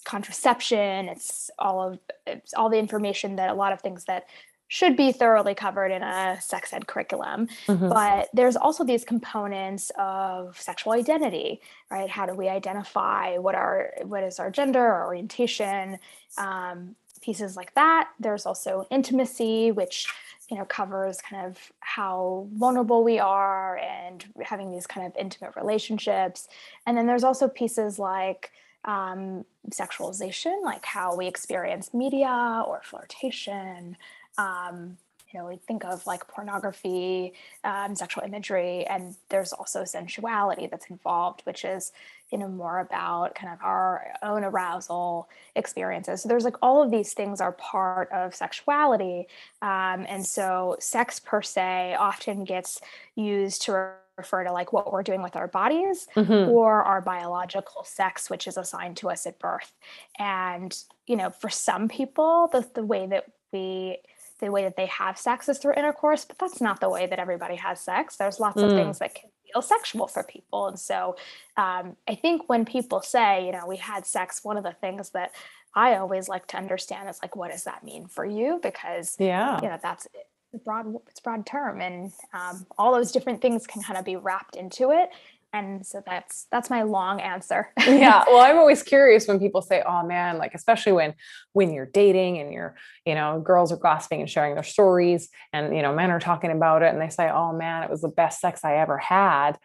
[0.05, 1.09] contraception.
[1.09, 4.27] It's all of it's all the information that a lot of things that
[4.68, 7.48] should be thoroughly covered in a sex ed curriculum.
[7.66, 7.88] Mm-hmm.
[7.88, 12.11] But there's also these components of sexual identity, right?
[12.11, 15.98] How do we identify what our what is our gender, our orientation,
[16.37, 18.11] um, pieces like that.
[18.20, 20.07] There's also intimacy, which
[20.48, 25.57] you know covers kind of how vulnerable we are and having these kind of intimate
[25.57, 26.48] relationships.
[26.87, 28.52] And then there's also pieces like
[28.85, 33.96] um, sexualization, like how we experience media or flirtation,
[34.38, 34.96] um,
[35.33, 37.33] you know, we think of like pornography,
[37.64, 41.92] um, sexual imagery, and there's also sensuality that's involved, which is,
[42.31, 46.22] you know, more about kind of our own arousal experiences.
[46.22, 49.27] So there's like all of these things are part of sexuality.
[49.62, 52.81] Um, and so sex per se often gets
[53.16, 56.51] used to refer to like what we're doing with our bodies mm-hmm.
[56.51, 59.72] or our biological sex which is assigned to us at birth
[60.18, 63.99] and you know for some people the, the way that we
[64.40, 67.18] the way that they have sex is through intercourse, but that's not the way that
[67.18, 68.16] everybody has sex.
[68.16, 68.64] There's lots mm.
[68.64, 70.68] of things that can feel sexual for people.
[70.68, 71.16] And so
[71.57, 75.11] um, I think when people say, you know, we had sex, one of the things
[75.11, 75.33] that
[75.75, 78.61] I always like to understand is like, what does that mean for you?
[78.62, 80.07] Because, yeah, you know, that's
[80.55, 84.16] a broad, it's broad term and um, all those different things can kind of be
[84.16, 85.11] wrapped into it
[85.56, 89.82] and so that's that's my long answer yeah well i'm always curious when people say
[89.86, 91.14] oh man like especially when
[91.52, 95.74] when you're dating and you're you know girls are gossiping and sharing their stories and
[95.74, 98.08] you know men are talking about it and they say oh man it was the
[98.08, 99.58] best sex i ever had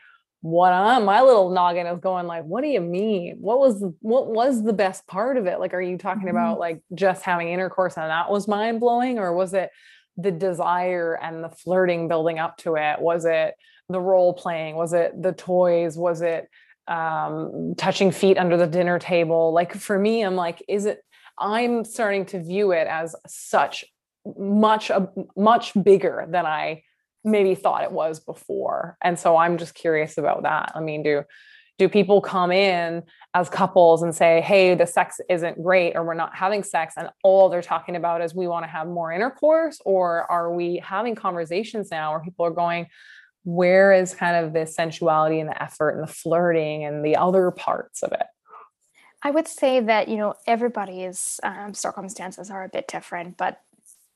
[0.43, 3.37] what I'm, my little noggin is going like, what do you mean?
[3.39, 5.59] What was what was the best part of it?
[5.59, 6.29] Like, are you talking mm-hmm.
[6.29, 9.69] about like just having intercourse and that was mind blowing, or was it
[10.17, 12.99] the desire and the flirting building up to it?
[12.99, 13.53] Was it
[13.91, 14.75] the role playing?
[14.75, 15.97] Was it the toys?
[15.97, 16.49] Was it
[16.87, 19.53] um, touching feet under the dinner table?
[19.53, 21.03] Like for me, I'm like, is it?
[21.39, 23.85] I'm starting to view it as such
[24.37, 26.83] much a much bigger than I
[27.23, 28.97] maybe thought it was before.
[29.01, 30.71] And so I'm just curious about that.
[30.75, 31.23] I mean, do
[31.77, 33.01] do people come in
[33.33, 37.09] as couples and say, hey, the sex isn't great, or we're not having sex, and
[37.23, 39.81] all they're talking about is we want to have more intercourse?
[39.83, 42.87] Or are we having conversations now where people are going,
[43.43, 47.51] where is kind of the sensuality and the effort and the flirting and the other
[47.51, 48.25] parts of it?
[49.23, 53.61] I would say that, you know, everybody's um, circumstances are a bit different, but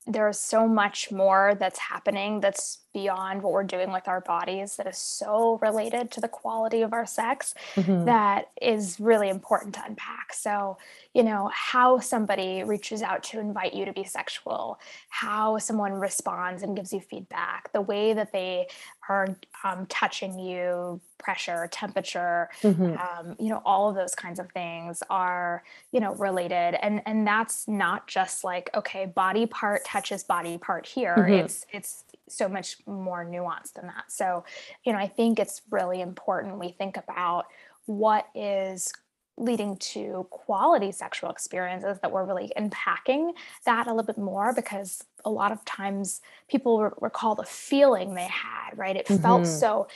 [0.07, 4.87] there's so much more that's happening that's beyond what we're doing with our bodies that
[4.87, 8.05] is so related to the quality of our sex mm-hmm.
[8.05, 10.33] that is really important to unpack.
[10.33, 10.77] So,
[11.13, 14.79] you know, how somebody reaches out to invite you to be sexual,
[15.09, 18.67] how someone responds and gives you feedback, the way that they
[19.09, 19.27] are
[19.65, 22.95] um, touching you, pressure, temperature, mm-hmm.
[22.97, 26.77] um, you know, all of those kinds of things are, you know, related.
[26.81, 31.15] And and that's not just like okay, body part touches body part here.
[31.17, 31.33] Mm-hmm.
[31.33, 34.05] It's it's so much more nuanced than that.
[34.09, 34.43] So,
[34.83, 37.45] you know, I think it's really important we think about
[37.85, 38.91] what is
[39.37, 43.33] leading to quality sexual experiences that we're really unpacking
[43.65, 48.27] that a little bit more because a lot of times people recall the feeling they
[48.27, 49.21] had right it mm-hmm.
[49.21, 49.87] felt so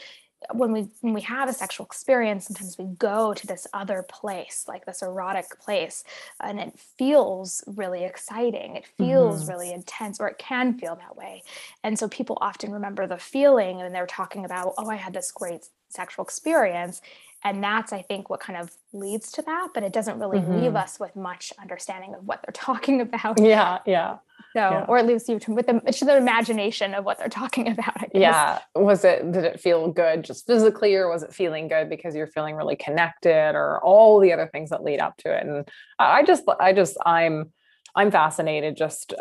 [0.53, 4.65] when we when we have a sexual experience sometimes we go to this other place
[4.67, 6.03] like this erotic place
[6.39, 9.51] and it feels really exciting it feels mm-hmm.
[9.51, 11.43] really intense or it can feel that way
[11.83, 15.31] and so people often remember the feeling and they're talking about oh i had this
[15.31, 17.01] great sexual experience
[17.43, 20.61] and that's i think what kind of leads to that but it doesn't really mm-hmm.
[20.61, 24.17] leave us with much understanding of what they're talking about yeah yeah
[24.53, 24.85] so yeah.
[24.87, 28.13] or it leaves you to, with the, to the imagination of what they're talking about
[28.13, 32.15] yeah was it did it feel good just physically or was it feeling good because
[32.15, 35.69] you're feeling really connected or all the other things that lead up to it and
[35.99, 37.51] i just i just i'm
[37.95, 39.13] i'm fascinated just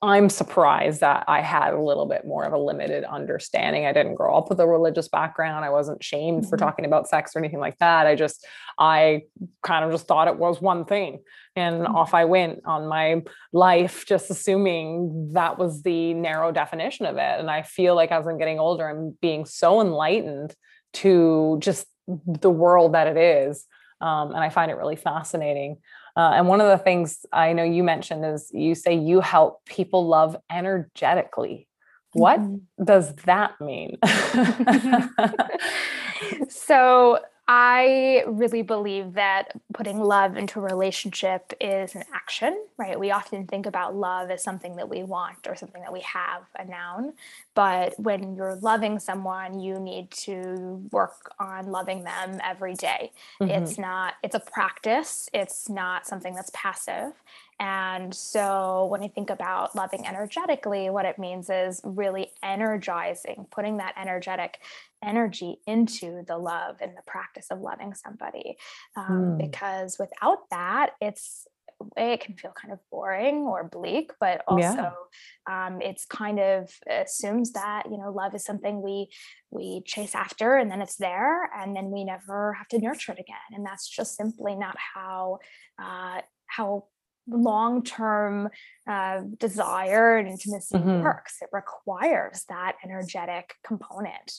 [0.00, 3.84] I'm surprised that I had a little bit more of a limited understanding.
[3.84, 5.64] I didn't grow up with a religious background.
[5.64, 6.48] I wasn't shamed mm-hmm.
[6.48, 8.06] for talking about sex or anything like that.
[8.06, 8.46] I just,
[8.78, 9.22] I
[9.64, 11.24] kind of just thought it was one thing.
[11.56, 11.96] And mm-hmm.
[11.96, 17.40] off I went on my life, just assuming that was the narrow definition of it.
[17.40, 20.54] And I feel like as I'm getting older, I'm being so enlightened
[20.94, 23.66] to just the world that it is.
[24.00, 25.78] Um, and I find it really fascinating.
[26.18, 29.64] Uh, and one of the things I know you mentioned is you say you help
[29.66, 31.68] people love energetically.
[32.12, 32.84] What mm-hmm.
[32.84, 33.98] does that mean?
[36.48, 43.00] so, I really believe that putting love into a relationship is an action, right?
[43.00, 46.42] We often think about love as something that we want or something that we have,
[46.58, 47.14] a noun.
[47.54, 53.12] But when you're loving someone, you need to work on loving them every day.
[53.40, 53.62] Mm-hmm.
[53.62, 57.14] It's not, it's a practice, it's not something that's passive.
[57.60, 63.78] And so when I think about loving energetically, what it means is really energizing, putting
[63.78, 64.60] that energetic
[65.02, 68.56] energy into the love and the practice of loving somebody.
[68.96, 69.38] Um, mm.
[69.38, 71.46] Because without that, it's
[71.96, 74.92] it can feel kind of boring or bleak, but also
[75.48, 75.66] yeah.
[75.66, 79.08] um, it's kind of assumes that you know love is something we
[79.50, 83.20] we chase after and then it's there and then we never have to nurture it
[83.20, 85.38] again, and that's just simply not how
[85.80, 86.84] uh, how
[87.28, 88.48] long-term
[88.86, 91.02] uh, desire and intimacy mm-hmm.
[91.02, 91.38] works.
[91.42, 94.32] It requires that energetic component.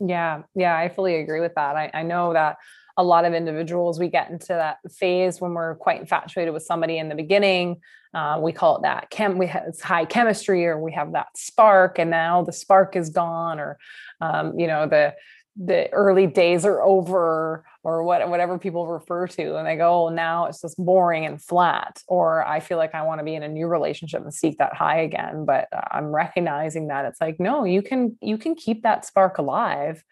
[0.00, 1.76] Yeah, yeah, I fully agree with that.
[1.76, 2.56] I, I know that
[2.96, 6.98] a lot of individuals we get into that phase when we're quite infatuated with somebody
[6.98, 7.80] in the beginning
[8.14, 11.28] uh, we call it that chem we have it's high chemistry or we have that
[11.36, 13.78] spark and now the spark is gone or
[14.20, 15.14] um, you know the
[15.56, 20.08] the early days are over or what whatever people refer to and they go oh,
[20.08, 23.42] now it's just boring and flat or i feel like i want to be in
[23.42, 27.38] a new relationship and seek that high again but uh, i'm recognizing that it's like
[27.38, 30.02] no you can you can keep that spark alive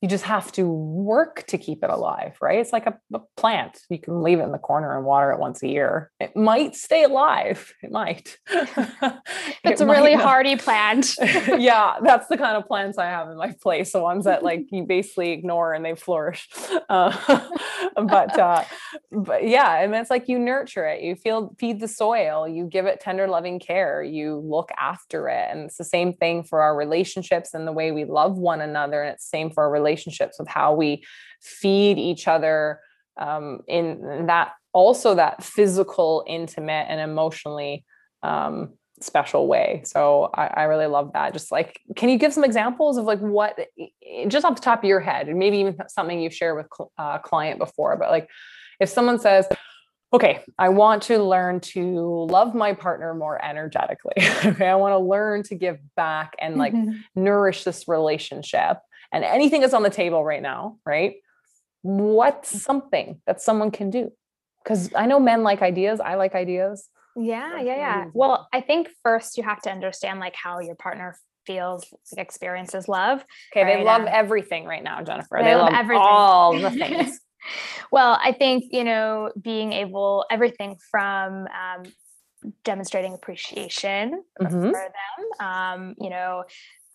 [0.00, 2.60] you just have to work to keep it alive, right?
[2.60, 3.80] It's like a, a, plant.
[3.90, 6.12] You can leave it in the corner and water it once a year.
[6.20, 7.72] It might stay alive.
[7.82, 8.38] It might.
[8.48, 10.24] it's it a really not.
[10.24, 11.16] hardy plant.
[11.20, 13.92] yeah, that's the kind of plants I have in my place.
[13.92, 16.48] The ones that like you basically ignore and they flourish.
[16.88, 17.12] Uh,
[17.94, 18.64] but uh,
[19.12, 21.02] but yeah, and it's like you nurture it.
[21.02, 22.48] You feel feed the soil.
[22.48, 24.02] You give it tender, loving care.
[24.02, 27.92] You look after it, and it's the same thing for our relationships and the way
[27.92, 29.02] we love one another.
[29.02, 31.04] And it's the same for our relationships with how we
[31.40, 32.80] feed each other
[33.18, 37.84] um, in that also that physical intimate and emotionally
[38.22, 39.82] um, special way.
[39.84, 41.32] So I, I, really love that.
[41.32, 43.58] Just like can you give some examples of like what
[44.28, 46.66] just off the top of your head and maybe even something you've shared with
[46.98, 48.28] a uh, client before but like
[48.80, 49.46] if someone says
[50.12, 54.14] okay i want to learn to love my partner more energetically.
[54.44, 56.98] Okay i want to learn to give back and like mm-hmm.
[57.14, 58.78] nourish this relationship
[59.12, 61.16] and anything is on the table right now, right?
[61.82, 62.60] What's mm.
[62.60, 64.10] something that someone can do?
[64.62, 66.88] Because I know men like ideas, I like ideas.
[67.16, 68.04] Yeah, yeah, yeah.
[68.12, 71.16] Well, I think first you have to understand like how your partner
[71.46, 73.24] feels, like experiences love.
[73.52, 73.78] Okay, right?
[73.78, 75.38] they love um, everything right now, Jennifer.
[75.38, 77.18] They, they love, love all the things.
[77.90, 81.82] well, I think, you know, being able, everything from um,
[82.64, 84.70] demonstrating appreciation mm-hmm.
[84.70, 86.44] for them, um, you know,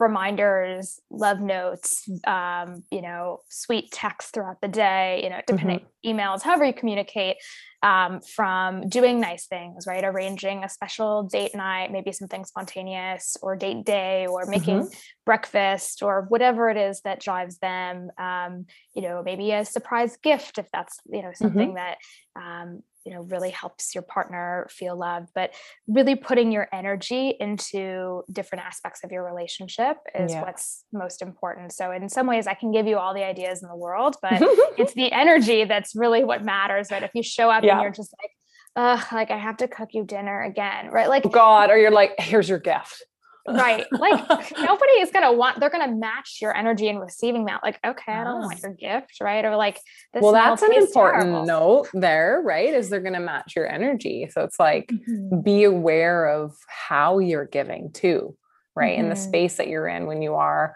[0.04, 6.20] reminders, love notes, um, you know, sweet texts throughout the day, you know, depending mm-hmm.
[6.20, 7.38] emails, however you communicate,
[7.82, 10.04] um, from doing nice things, right?
[10.04, 15.00] Arranging a special date night, maybe something spontaneous, or date day, or making mm-hmm.
[15.26, 18.10] breakfast, or whatever it is that drives them.
[18.18, 21.44] Um, you know, maybe a surprise gift if that's you know mm-hmm.
[21.44, 21.76] something mm-hmm.
[21.76, 21.98] that
[22.36, 25.54] um, you know really helps your partner feel loved but
[25.88, 30.42] really putting your energy into different aspects of your relationship is yeah.
[30.42, 33.68] what's most important so in some ways i can give you all the ideas in
[33.68, 34.34] the world but
[34.78, 37.74] it's the energy that's really what matters right if you show up yeah.
[37.74, 38.32] and you're just like
[38.76, 41.08] Ugh, like I have to cook you dinner again, right?
[41.08, 43.04] Like God, or you're like, here's your gift
[43.48, 44.28] right like
[44.58, 48.24] nobody is gonna want they're gonna match your energy in receiving that like okay i
[48.24, 49.80] don't want your gift right or like
[50.14, 51.46] well that's an important terrible.
[51.46, 55.42] note there right is they're gonna match your energy so it's like mm-hmm.
[55.42, 58.36] be aware of how you're giving too
[58.76, 59.04] right mm-hmm.
[59.04, 59.28] in the mm-hmm.
[59.28, 60.76] space that you're in when you are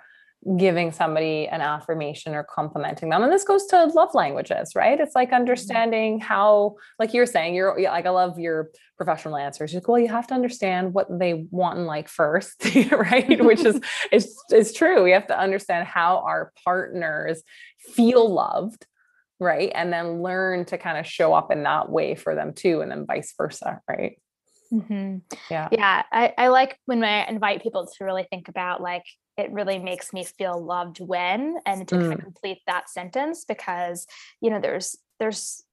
[0.55, 4.99] giving somebody an affirmation or complimenting them and this goes to love languages right?
[4.99, 5.35] It's like mm-hmm.
[5.35, 9.73] understanding how like you're saying you're like i love your professional answers.
[9.73, 13.43] You're like well you have to understand what they want and like first right?
[13.43, 13.81] Which is
[14.11, 15.03] is is true.
[15.03, 17.43] We have to understand how our partners
[17.79, 18.85] feel loved
[19.39, 19.71] right?
[19.75, 22.91] And then learn to kind of show up in that way for them too and
[22.91, 24.19] then vice versa right
[24.71, 25.17] Mm-hmm.
[25.49, 25.69] Yeah.
[25.71, 26.03] Yeah.
[26.11, 29.03] I, I like when I invite people to really think about like
[29.37, 32.01] it really makes me feel loved when and to mm.
[32.01, 34.07] kind of complete that sentence because
[34.41, 35.63] you know there's there's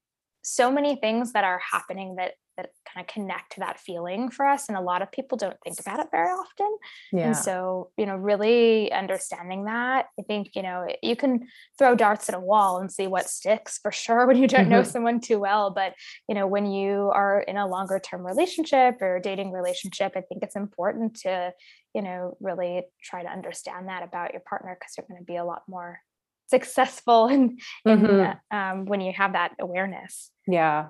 [0.42, 4.46] so many things that are happening that that kind of connect to that feeling for
[4.46, 6.76] us and a lot of people don't think about it very often
[7.12, 7.26] yeah.
[7.26, 11.46] and so you know really understanding that i think you know you can
[11.78, 14.70] throw darts at a wall and see what sticks for sure when you don't mm-hmm.
[14.70, 15.94] know someone too well but
[16.28, 20.42] you know when you are in a longer term relationship or dating relationship i think
[20.42, 21.52] it's important to
[21.94, 25.36] you know really try to understand that about your partner because you're going to be
[25.36, 25.98] a lot more
[26.46, 28.56] successful and mm-hmm.
[28.56, 30.30] um, when you have that awareness.
[30.46, 30.88] Yeah.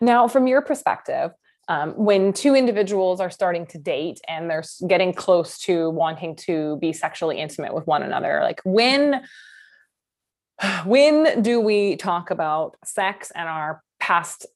[0.00, 1.32] Now from your perspective
[1.68, 6.76] um, when two individuals are starting to date and they're getting close to wanting to
[6.76, 9.22] be sexually intimate with one another like when
[10.84, 14.46] when do we talk about sex and our past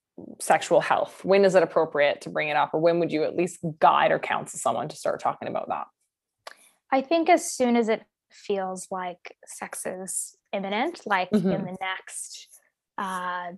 [0.40, 1.24] sexual health?
[1.24, 4.10] When is it appropriate to bring it up or when would you at least guide
[4.10, 5.86] or counsel someone to start talking about that?
[6.90, 11.50] I think as soon as it feels like sex is imminent, like mm-hmm.
[11.50, 12.48] in the next
[12.98, 13.52] uh,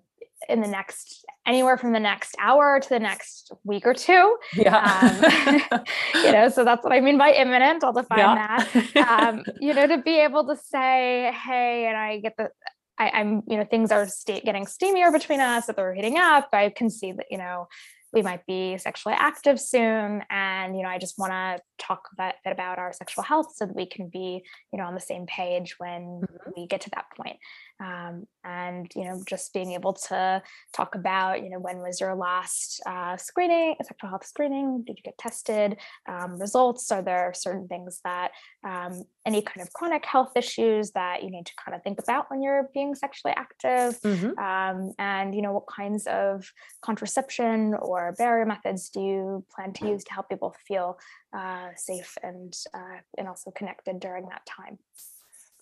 [0.49, 4.37] in the next anywhere from the next hour to the next week or two.
[4.55, 5.61] Yeah.
[5.73, 5.81] Um,
[6.25, 7.85] you know, so that's what I mean by imminent.
[7.85, 8.65] I'll define yeah.
[8.65, 8.97] that.
[9.11, 12.51] Um, you know, to be able to say, hey, and I get the
[12.99, 16.51] I, am you know, things are sta- getting steamier between us, that they're heating up.
[16.53, 17.67] I can see that, you know,
[18.13, 22.23] we might be sexually active soon and you know i just want to talk a
[22.23, 24.43] bit, about our sexual health so that we can be
[24.73, 26.51] you know on the same page when mm-hmm.
[26.57, 27.39] we get to that point.
[27.81, 30.43] Um, and you know just being able to
[30.75, 34.85] talk about you know when was your last uh, screening sexual health screening?
[34.87, 35.79] Did you get tested?
[36.09, 36.91] Um, results?
[36.93, 38.33] Are there certain things that
[38.65, 42.31] um, any kind of chronic health issues that you need to kind of think about
[42.31, 43.99] when you're being sexually active?
[44.03, 44.39] Mm-hmm.
[44.39, 46.51] Um, and you know what kinds of
[46.83, 50.99] contraception or barrier methods do you plan to use to help people feel
[51.37, 54.79] uh, safe and uh, and also connected during that time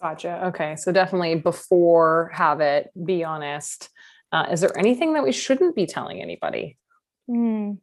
[0.00, 0.46] Gotcha.
[0.46, 0.76] Okay.
[0.76, 3.90] So definitely before have it, be honest.
[4.30, 6.78] Uh, is there anything that we shouldn't be telling anybody?
[7.28, 7.78] Mm.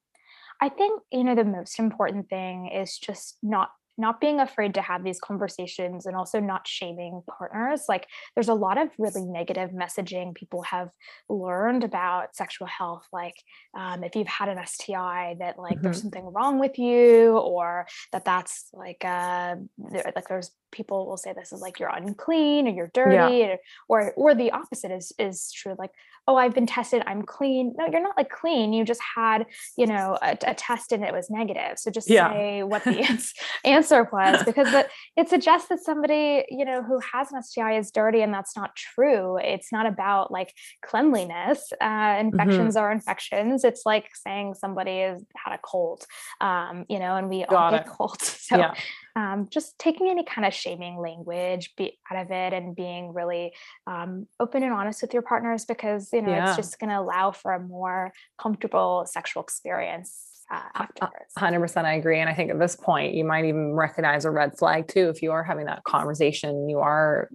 [0.62, 4.82] I think, you know, the most important thing is just not not being afraid to
[4.82, 7.84] have these conversations and also not shaming partners.
[7.88, 10.89] Like there's a lot of really negative messaging people have
[11.30, 13.08] learned about sexual health.
[13.14, 13.36] Like
[13.78, 15.84] um, if you've had an STI, that like mm-hmm.
[15.84, 21.34] there's something wrong with you, or that that's like uh, like there's people will say
[21.34, 23.55] this is like you're unclean or you're dirty, yeah.
[23.88, 25.76] or or the opposite is is true.
[25.78, 25.91] Like
[26.28, 29.45] oh i've been tested i'm clean no you're not like clean you just had
[29.78, 32.32] you know a, a test and it was negative so just yeah.
[32.32, 33.23] say what the
[33.65, 37.91] answer was because it, it suggests that somebody you know who has an sti is
[37.91, 40.53] dirty and that's not true it's not about like
[40.84, 42.28] cleanliness uh, mm-hmm.
[42.28, 42.84] infections mm-hmm.
[42.84, 46.05] are infections it's like saying somebody has had a cold
[46.41, 48.73] um, you know and we Got all get colds so yeah
[49.16, 53.53] um, just taking any kind of shaming language be, out of it and being really
[53.88, 56.47] um, open and honest with your partners because you know yeah.
[56.47, 61.34] it's just going to allow for a more comfortable sexual experience uh, afterwards.
[61.38, 62.20] 100% I agree.
[62.20, 65.09] And I think at this point, you might even recognize a red flag too.
[65.09, 67.30] If you are having that conversation, you are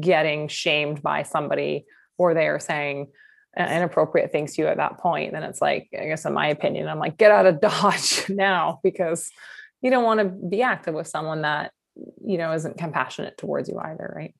[0.00, 1.86] getting shamed by somebody
[2.18, 3.08] or they are saying
[3.56, 6.88] inappropriate things to you at that point, then it's like, I guess in my opinion,
[6.88, 9.30] I'm like, get out of Dodge now because
[9.84, 11.70] you don't want to be active with someone that
[12.26, 14.34] you know isn't compassionate towards you either right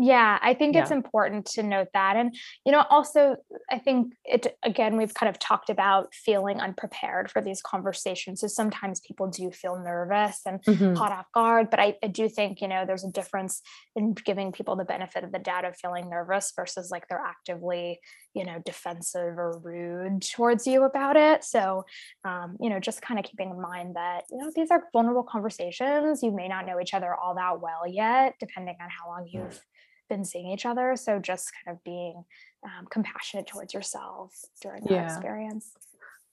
[0.00, 0.82] Yeah, I think yeah.
[0.82, 2.14] it's important to note that.
[2.14, 2.32] And,
[2.64, 3.34] you know, also,
[3.68, 8.40] I think it, again, we've kind of talked about feeling unprepared for these conversations.
[8.40, 10.94] So sometimes people do feel nervous and mm-hmm.
[10.94, 11.68] caught off guard.
[11.68, 13.60] But I, I, do think, you know, there's a difference
[13.96, 17.98] in giving people the benefit of the doubt of feeling nervous versus like they're actively,
[18.34, 21.42] you know, defensive or rude towards you about it.
[21.42, 21.84] So,
[22.24, 25.24] um, you know, just kind of keeping in mind that, you know, these are vulnerable
[25.24, 26.22] conversations.
[26.22, 29.60] You may not know each other all that well yet, depending on how long you've
[30.08, 30.96] been seeing each other.
[30.96, 32.24] So just kind of being
[32.64, 35.06] um, compassionate towards yourself during that yeah.
[35.06, 35.72] experience.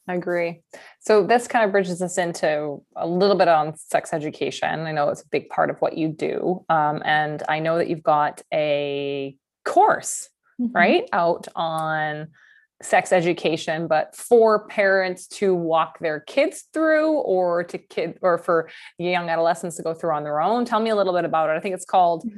[0.08, 0.62] I agree.
[1.00, 4.82] So this kind of bridges us into a little bit on sex education.
[4.82, 7.90] I know it's a big part of what you do, um, and I know that
[7.90, 10.30] you've got a course
[10.62, 10.72] mm-hmm.
[10.76, 12.28] right out on
[12.84, 18.70] sex education, but for parents to walk their kids through, or to kid, or for
[19.00, 20.66] young adolescents to go through on their own.
[20.66, 21.54] Tell me a little bit about it.
[21.54, 22.30] I think it's called.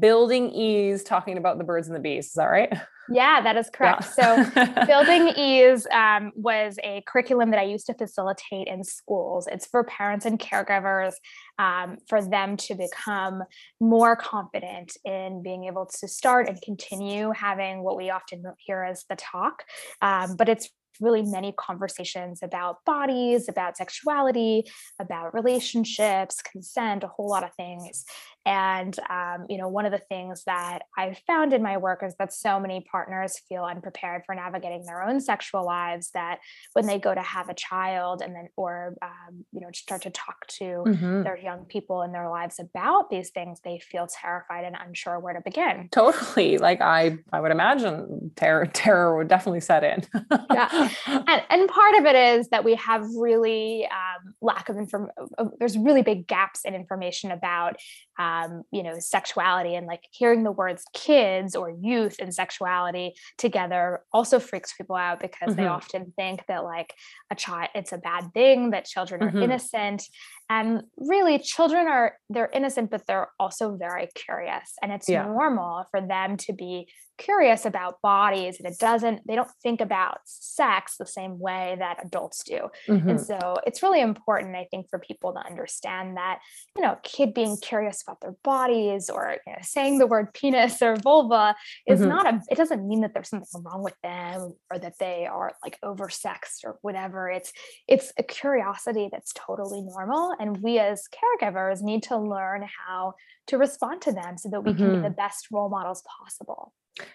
[0.00, 2.72] Building ease talking about the birds and the bees is that right
[3.08, 4.44] yeah that is correct yeah.
[4.44, 9.66] so building ease um, was a curriculum that i used to facilitate in schools it's
[9.66, 11.14] for parents and caregivers
[11.58, 13.42] um, for them to become
[13.80, 19.04] more confident in being able to start and continue having what we often hear as
[19.08, 19.64] the talk
[20.02, 20.70] um, but it's
[21.00, 24.64] really many conversations about bodies, about sexuality,
[24.98, 28.04] about relationships, consent, a whole lot of things.
[28.46, 32.14] And, um, you know, one of the things that I've found in my work is
[32.20, 36.38] that so many partners feel unprepared for navigating their own sexual lives that
[36.72, 40.10] when they go to have a child and then, or, um, you know, start to
[40.10, 41.22] talk to mm-hmm.
[41.24, 45.34] their young people in their lives about these things, they feel terrified and unsure where
[45.34, 45.88] to begin.
[45.90, 46.58] Totally.
[46.58, 50.04] Like I, I would imagine terror, terror would definitely set in.
[50.52, 50.88] yeah.
[51.06, 55.12] And, and part of it is that we have really um, lack of information.
[55.58, 57.76] There's really big gaps in information about
[58.18, 64.02] um, you know, sexuality and like hearing the words kids or youth and sexuality together
[64.12, 65.62] also freaks people out because mm-hmm.
[65.62, 66.94] they often think that like
[67.30, 69.42] a child, it's a bad thing, that children are mm-hmm.
[69.42, 70.02] innocent.
[70.48, 74.72] And really, children are, they're innocent, but they're also very curious.
[74.80, 75.24] And it's yeah.
[75.24, 76.88] normal for them to be
[77.18, 82.04] curious about bodies and it doesn't they don't think about sex the same way that
[82.04, 83.08] adults do mm-hmm.
[83.08, 86.40] and so it's really important i think for people to understand that
[86.76, 90.32] you know a kid being curious about their bodies or you know, saying the word
[90.34, 91.54] penis or vulva
[91.86, 92.08] is mm-hmm.
[92.08, 95.52] not a it doesn't mean that there's something wrong with them or that they are
[95.62, 97.52] like oversexed or whatever it's
[97.88, 101.04] it's a curiosity that's totally normal and we as
[101.42, 103.14] caregivers need to learn how
[103.46, 104.78] to respond to them so that we mm-hmm.
[104.78, 105.14] can be the mm-hmm.
[105.14, 106.72] best role models possible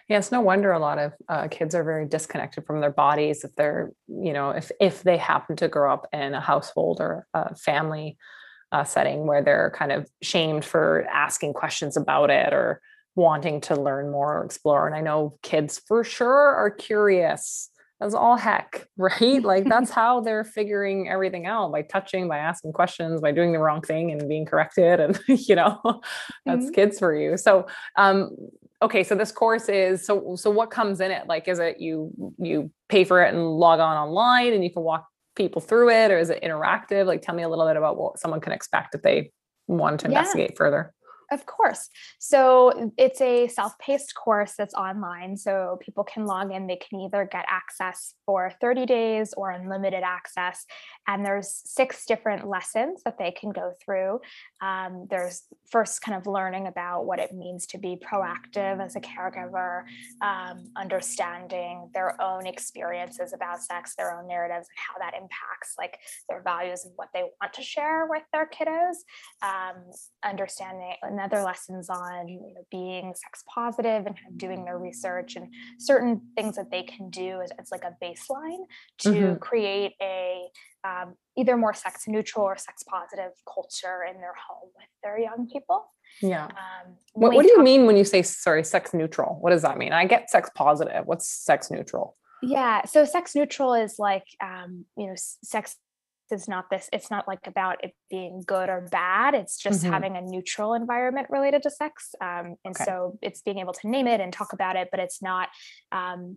[0.08, 3.44] yeah, it's no wonder a lot of uh, kids are very disconnected from their bodies
[3.44, 7.26] if they're, you know, if if they happen to grow up in a household or
[7.34, 8.16] a family
[8.70, 12.80] uh, setting where they're kind of shamed for asking questions about it or
[13.14, 14.86] wanting to learn more or explore.
[14.86, 17.68] And I know kids for sure are curious
[18.02, 19.42] as all heck, right?
[19.42, 23.58] Like that's how they're figuring everything out by touching, by asking questions, by doing the
[23.58, 25.00] wrong thing and being corrected.
[25.00, 25.80] And, you know,
[26.44, 26.74] that's mm-hmm.
[26.74, 27.36] kids for you.
[27.36, 28.36] So, um,
[28.82, 32.10] okay so this course is so so what comes in it like is it you
[32.38, 36.10] you pay for it and log on online and you can walk people through it
[36.10, 38.92] or is it interactive like tell me a little bit about what someone can expect
[38.96, 39.30] if they
[39.68, 40.58] want to investigate yeah.
[40.58, 40.92] further
[41.32, 41.88] of course.
[42.18, 45.36] So it's a self paced course that's online.
[45.36, 46.66] So people can log in.
[46.66, 50.66] They can either get access for 30 days or unlimited access.
[51.08, 54.20] And there's six different lessons that they can go through.
[54.60, 59.00] Um, there's first kind of learning about what it means to be proactive as a
[59.00, 59.84] caregiver,
[60.20, 65.98] um, understanding their own experiences about sex, their own narratives, and how that impacts like
[66.28, 68.96] their values and what they want to share with their kiddos.
[69.42, 69.82] Um,
[70.24, 74.78] understanding and other lessons on you know, being sex positive and kind of doing their
[74.78, 75.48] research and
[75.78, 78.64] certain things that they can do as, as like a baseline
[78.98, 79.34] to mm-hmm.
[79.36, 80.48] create a
[80.84, 85.48] um, either more sex neutral or sex positive culture in their home with their young
[85.50, 85.86] people.
[86.20, 86.46] Yeah.
[86.46, 89.38] Um, what, what do you mean when you say sorry sex neutral?
[89.40, 89.92] What does that mean?
[89.92, 91.06] I get sex positive.
[91.06, 92.16] What's sex neutral?
[92.42, 92.84] Yeah.
[92.84, 95.76] So sex neutral is like um, you know sex
[96.32, 99.92] is not this it's not like about it being good or bad it's just mm-hmm.
[99.92, 102.84] having a neutral environment related to sex um, and okay.
[102.84, 105.48] so it's being able to name it and talk about it but it's not
[105.92, 106.36] um,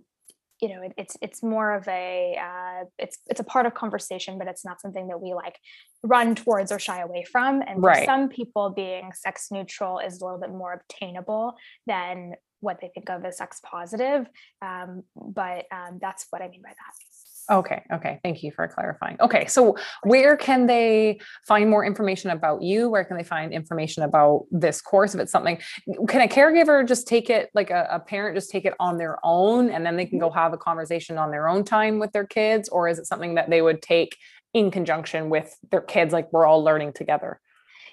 [0.61, 4.37] you know it, it's it's more of a uh, it's it's a part of conversation
[4.37, 5.57] but it's not something that we like
[6.03, 8.05] run towards or shy away from and for right.
[8.05, 11.55] some people being sex neutral is a little bit more obtainable
[11.87, 14.27] than what they think of as sex positive
[14.61, 17.14] um, but um, that's what i mean by that
[17.49, 17.83] Okay.
[17.93, 18.19] Okay.
[18.23, 19.17] Thank you for clarifying.
[19.21, 19.45] Okay.
[19.45, 22.89] So, where can they find more information about you?
[22.89, 25.13] Where can they find information about this course?
[25.13, 25.59] If it's something,
[26.07, 29.17] can a caregiver just take it, like a, a parent just take it on their
[29.23, 30.39] own and then they can go mm-hmm.
[30.39, 32.67] have a conversation on their own time with their kids?
[32.69, 34.17] Or is it something that they would take
[34.53, 37.39] in conjunction with their kids, like we're all learning together?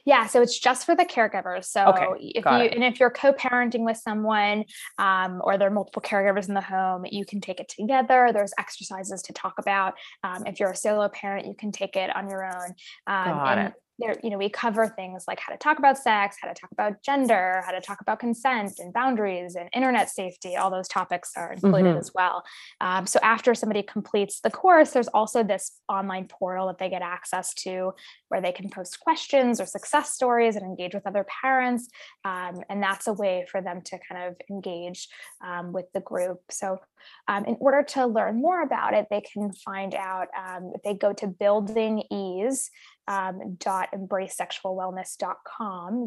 [0.05, 1.67] Yeah, so it's just for the caregivers.
[1.67, 2.75] So okay, if you it.
[2.75, 4.65] and if you're co-parenting with someone,
[4.99, 8.31] um, or there are multiple caregivers in the home, you can take it together.
[8.33, 9.95] There's exercises to talk about.
[10.25, 12.71] Um, if you're a solo parent, you can take it on your own.
[13.07, 15.99] Um, Got and it there, you know, we cover things like how to talk about
[15.99, 20.11] sex, how to talk about gender, how to talk about consent and boundaries and internet
[20.11, 20.57] safety.
[20.57, 21.99] All those topics are included mm-hmm.
[21.99, 22.43] as well.
[22.81, 27.03] Um, so after somebody completes the course, there's also this online portal that they get
[27.03, 27.93] access to
[28.29, 31.89] where they can post questions or success stories and engage with other parents.
[32.25, 35.09] Um, and that's a way for them to kind of engage
[35.45, 36.41] um, with the group.
[36.51, 36.81] So
[37.29, 40.95] um, in order to learn more about it, they can find out um, if they
[40.95, 42.71] go to building ease
[43.09, 43.57] um.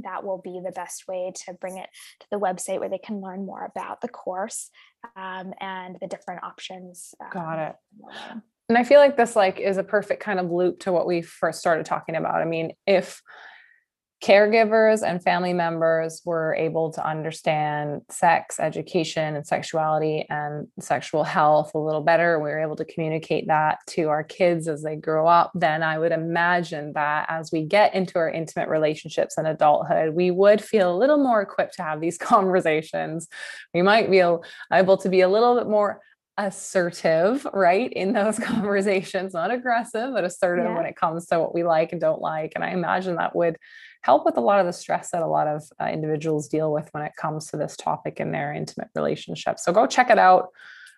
[0.03, 1.89] That will be the best way to bring it
[2.21, 4.69] to the website where they can learn more about the course
[5.15, 7.13] um, and the different options.
[7.21, 7.75] Um, Got it.
[8.69, 11.21] And I feel like this like is a perfect kind of loop to what we
[11.21, 12.41] first started talking about.
[12.41, 13.21] I mean, if
[14.23, 21.71] caregivers and family members were able to understand sex education and sexuality and sexual health
[21.75, 25.27] a little better we were able to communicate that to our kids as they grow
[25.27, 30.15] up then i would imagine that as we get into our intimate relationships and adulthood
[30.15, 33.27] we would feel a little more equipped to have these conversations
[33.73, 34.19] we might be
[34.71, 35.99] able to be a little bit more
[36.37, 40.75] assertive, right, in those conversations, not aggressive, but assertive yeah.
[40.75, 42.53] when it comes to what we like and don't like.
[42.55, 43.57] And I imagine that would
[44.05, 46.87] help with a lot of the stress that a lot of uh, individuals deal with
[46.91, 49.65] when it comes to this topic in their intimate relationships.
[49.65, 50.49] So go check it out.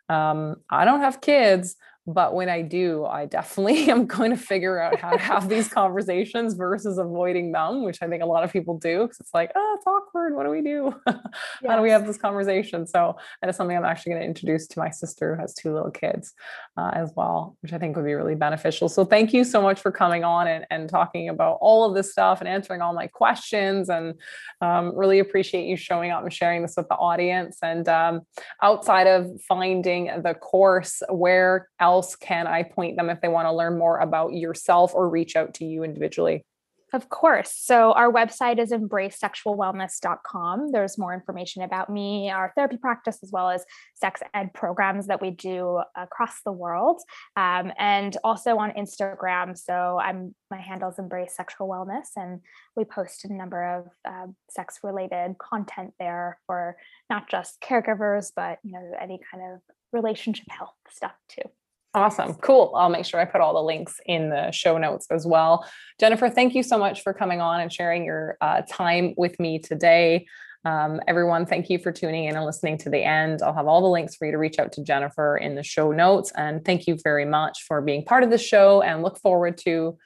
[0.10, 1.78] Um, I don't have kids,
[2.08, 5.68] but when I do, I definitely am going to figure out how to have these
[5.74, 9.52] conversations versus avoiding them, which I think a lot of people do because it's like,
[9.56, 10.34] oh, it's awkward.
[10.34, 10.96] What do we do?
[11.06, 12.88] how do we have this conversation?
[12.88, 15.74] So that is something I'm actually going to introduce to my sister who has two
[15.74, 16.34] little kids
[16.78, 18.88] uh, as well, which I think would be really beneficial.
[18.88, 22.14] So thank you so much for coming on and, and talking about all of this
[22.14, 23.90] stuff and answering all my questions.
[23.90, 24.14] And
[24.62, 27.58] um, really appreciate you showing up and sharing this with the audience.
[27.62, 28.22] And um,
[28.64, 33.48] outside of finding the course, where else else can I point them if they want
[33.48, 36.46] to learn more about yourself or reach out to you individually?
[36.94, 37.52] Of course.
[37.54, 40.72] So our website is embracesexualwellness.com.
[40.72, 45.22] There's more information about me, our therapy practice, as well as sex ed programs that
[45.22, 47.02] we do across the world.
[47.36, 49.58] Um, and also on Instagram.
[49.58, 52.40] So I'm my handle is embrace sexual wellness, and
[52.78, 56.78] we post a number of uh, sex related content there for
[57.10, 59.60] not just caregivers, but you know any kind of
[59.92, 61.50] relationship health stuff too.
[61.98, 62.36] Awesome.
[62.36, 62.74] Cool.
[62.76, 65.68] I'll make sure I put all the links in the show notes as well.
[66.00, 69.58] Jennifer, thank you so much for coming on and sharing your uh, time with me
[69.58, 70.28] today.
[70.64, 73.42] Um, everyone, thank you for tuning in and listening to the end.
[73.42, 75.92] I'll have all the links for you to reach out to Jennifer in the show
[75.92, 76.32] notes.
[76.36, 79.98] And thank you very much for being part of the show and look forward to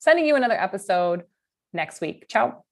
[0.00, 1.22] sending you another episode
[1.72, 2.26] next week.
[2.28, 2.65] Ciao.